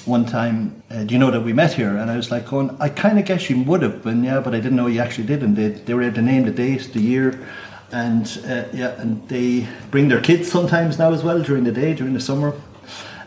[0.05, 2.77] one time, uh, "Do you know that we met here?" And I was like, "Going,
[2.81, 5.27] I kind of guess you would have been, yeah, but I didn't know you actually
[5.27, 7.47] did." And they they were to name the date, the year,
[7.93, 11.95] and uh, yeah, and they bring their kids sometimes now as well during the day,
[11.95, 12.55] during the summer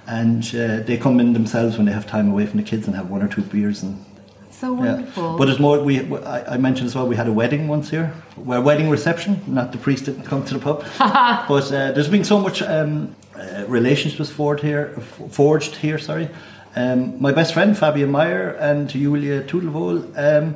[0.09, 2.95] and uh, they come in themselves when they have time away from the kids and
[2.95, 4.03] have one or two beers and
[4.59, 4.95] So yeah.
[4.95, 5.37] wonderful.
[5.37, 5.79] But it's more.
[5.79, 7.07] We I, I mentioned as well.
[7.07, 8.13] We had a wedding once here.
[8.35, 9.41] Well, wedding reception.
[9.47, 10.83] Not the priest didn't come to the pub.
[11.47, 14.89] but uh, there's been so much um, uh, relationships forged here.
[15.31, 15.97] Forged here.
[15.97, 16.27] Sorry.
[16.75, 20.55] Um, my best friend Fabian Meyer and Julia Tudelvol um,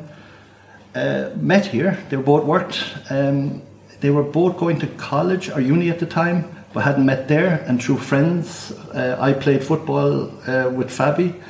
[0.96, 1.98] uh, met here.
[2.10, 2.84] They both worked.
[3.10, 3.62] Um,
[4.02, 7.64] they were both going to college or uni at the time, but hadn't met there.
[7.68, 11.42] And through friends, uh, I played football uh, with Fabi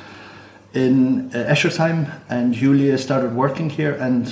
[0.74, 4.26] in uh, Eschersheim, and Julia started working here, and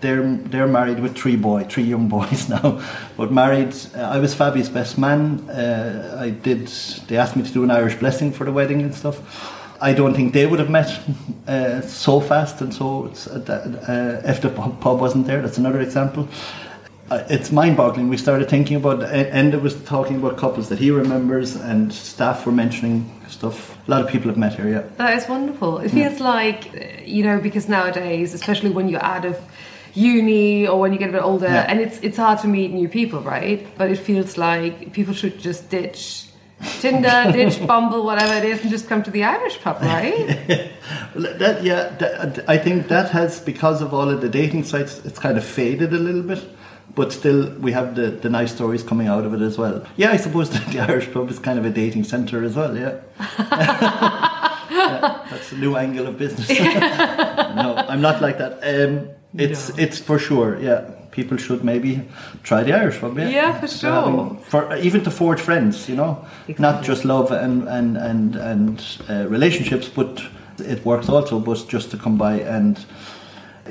[0.00, 2.82] they're they're married with three boy, three young boys now,
[3.16, 3.74] but married.
[3.94, 5.48] Uh, I was Fabi's best man.
[5.50, 6.66] Uh, I did.
[7.08, 9.18] They asked me to do an Irish blessing for the wedding and stuff.
[9.82, 11.00] I don't think they would have met
[11.48, 13.12] uh, so fast and so.
[13.30, 16.28] Uh, uh, if the pub wasn't there, that's another example.
[17.10, 18.08] Uh, it's mind-boggling.
[18.08, 19.00] We started thinking about.
[19.00, 23.76] Enda was talking about couples that he remembers, and staff were mentioning stuff.
[23.88, 24.68] A lot of people have met here.
[24.68, 24.82] Yeah.
[24.96, 25.78] That is wonderful.
[25.78, 29.36] It feels like, you know, because nowadays, especially when you're out of
[29.94, 31.66] uni or when you get a bit older, Yeah.
[31.68, 33.66] and it's it's hard to meet new people, right?
[33.76, 36.26] But it feels like people should just ditch
[36.80, 40.26] Tinder, ditch Bumble, whatever it is, and just come to the Irish pub, right?
[41.16, 45.18] That, yeah, that, I think that has because of all of the dating sites, it's
[45.18, 46.44] kind of faded a little bit.
[46.94, 49.84] But still, we have the, the nice stories coming out of it as well.
[49.96, 52.76] Yeah, I suppose that the Irish pub is kind of a dating centre as well.
[52.76, 52.98] Yeah,
[54.70, 56.48] Yeah, that's a new angle of business.
[56.58, 58.52] no, I'm not like that.
[58.62, 59.74] Um, it's No.
[59.84, 60.58] it's for sure.
[60.60, 62.02] Yeah, people should maybe
[62.42, 63.18] try the Irish pub.
[63.18, 66.24] Yeah, Yeah, for So having- for even to forge friends, you know,
[66.58, 70.22] not just love and and and and uh, relationships, but
[70.58, 71.38] it works also.
[71.40, 72.78] But just to come by and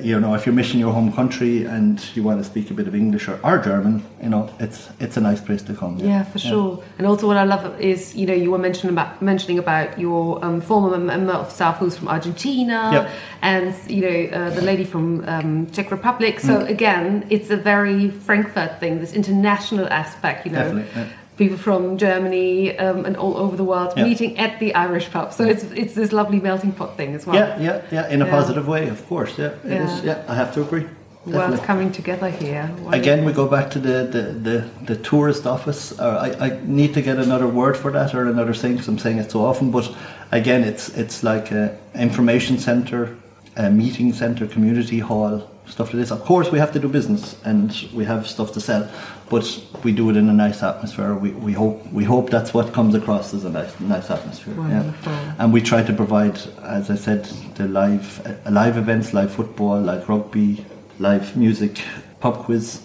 [0.03, 2.87] you know, if you're missing your home country and you want to speak a bit
[2.87, 5.97] of English or, or German, you know, it's it's a nice place to come.
[5.99, 6.83] Yeah, for sure.
[6.97, 10.43] And also, what I love is, you know, you were mentioning about mentioning about your
[10.45, 13.09] um, former member of staff who's from Argentina, Yep.
[13.41, 16.39] and you know, uh, the lady from um, Czech Republic.
[16.39, 16.69] So Mm.
[16.69, 20.45] again, it's a very Frankfurt thing, this international aspect.
[20.45, 21.07] You know, Definitely, yeah.
[21.39, 24.03] People from Germany um, and all over the world Yeah.
[24.09, 25.27] meeting at the Irish pub.
[25.33, 27.35] So it's it's this lovely melting pot thing as well.
[27.39, 28.13] Yeah, yeah, yeah.
[28.13, 28.37] In a Yeah.
[28.37, 29.31] positive way, of course.
[29.41, 29.91] Yeah, it is.
[30.03, 30.07] Yeah.
[30.09, 30.85] Yeah, I have to agree.
[31.25, 31.67] World Definitely.
[31.71, 32.63] coming together here.
[32.63, 32.93] Wonderful.
[33.01, 34.57] Again, we go back to the, the, the,
[34.89, 35.81] the tourist office.
[35.99, 38.97] Uh, I, I need to get another word for that or another thing because I'm
[39.05, 39.69] saying it so often.
[39.71, 39.85] But
[40.39, 41.63] again, it's it's like a
[42.07, 43.01] information center,
[43.57, 45.33] a meeting center, community hall,
[45.69, 46.11] stuff like this.
[46.11, 48.89] Of course, we have to do business and we have stuff to sell,
[49.29, 49.45] but
[49.83, 51.13] we do it in a nice atmosphere.
[51.15, 54.55] We, we hope we hope that's what comes across as a nice nice atmosphere.
[54.55, 55.11] Wonderful.
[55.11, 55.35] Yeah.
[55.39, 59.79] And we try to provide, as I said, the live uh, live events, live football,
[59.79, 60.65] live rugby,
[60.99, 61.81] live music,
[62.19, 62.81] pub quiz,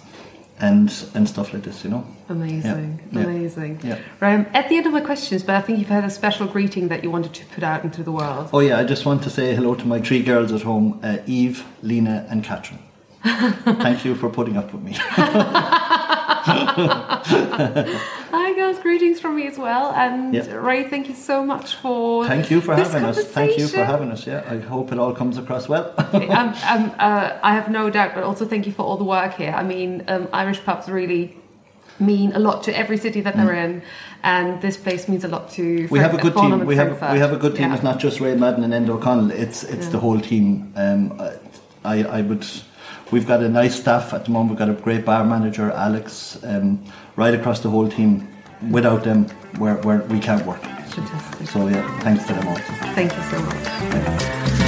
[0.60, 1.84] and and stuff like this.
[1.84, 2.13] You know.
[2.28, 3.20] Amazing, Yeah.
[3.22, 3.80] Amazing.
[3.82, 3.98] Yeah.
[4.20, 6.46] Right, I'm at the end of my questions, but I think you've had a special
[6.46, 8.48] greeting that you wanted to put out into the world.
[8.52, 11.18] Oh yeah, I just want to say hello to my three girls at home: uh,
[11.26, 12.80] Eve, Lena, and Catherine.
[13.24, 14.96] Thank you for putting up with me.
[18.36, 19.92] Hi, girls, greetings from me as well.
[19.92, 20.54] And Yeah.
[20.54, 23.24] Ray, thank you so much for Thank you for having us.
[23.24, 24.26] Thank you for having us.
[24.26, 25.94] Yeah, I hope it all comes across well.
[25.96, 26.14] um,
[26.72, 29.52] um, uh, I have no doubt, but also thank you for all the work here.
[29.52, 31.36] I mean, um, Irish pubs really
[32.00, 33.82] mean a lot to every city that they're in,
[34.22, 35.62] and this place means a lot to.
[35.62, 35.90] Mm.
[35.90, 36.66] we have a good Farnham team.
[36.66, 37.68] We have we have a good team.
[37.68, 37.74] Yeah.
[37.74, 39.30] It's not just Ray Madden and Enda O'Connell.
[39.30, 40.72] It's it's the whole team.
[40.76, 41.20] Um,
[41.84, 42.46] I I would.
[43.10, 44.50] We've got a nice staff at the moment.
[44.50, 46.38] We've got a great bar manager, Alex.
[46.42, 46.82] Um,
[47.16, 48.28] right across the whole team.
[48.70, 49.26] Without them,
[49.58, 50.62] we're, we're, we can't work.
[50.62, 51.48] Fantastic.
[51.48, 52.56] So yeah, thanks to them all.
[52.94, 54.63] Thank you so much.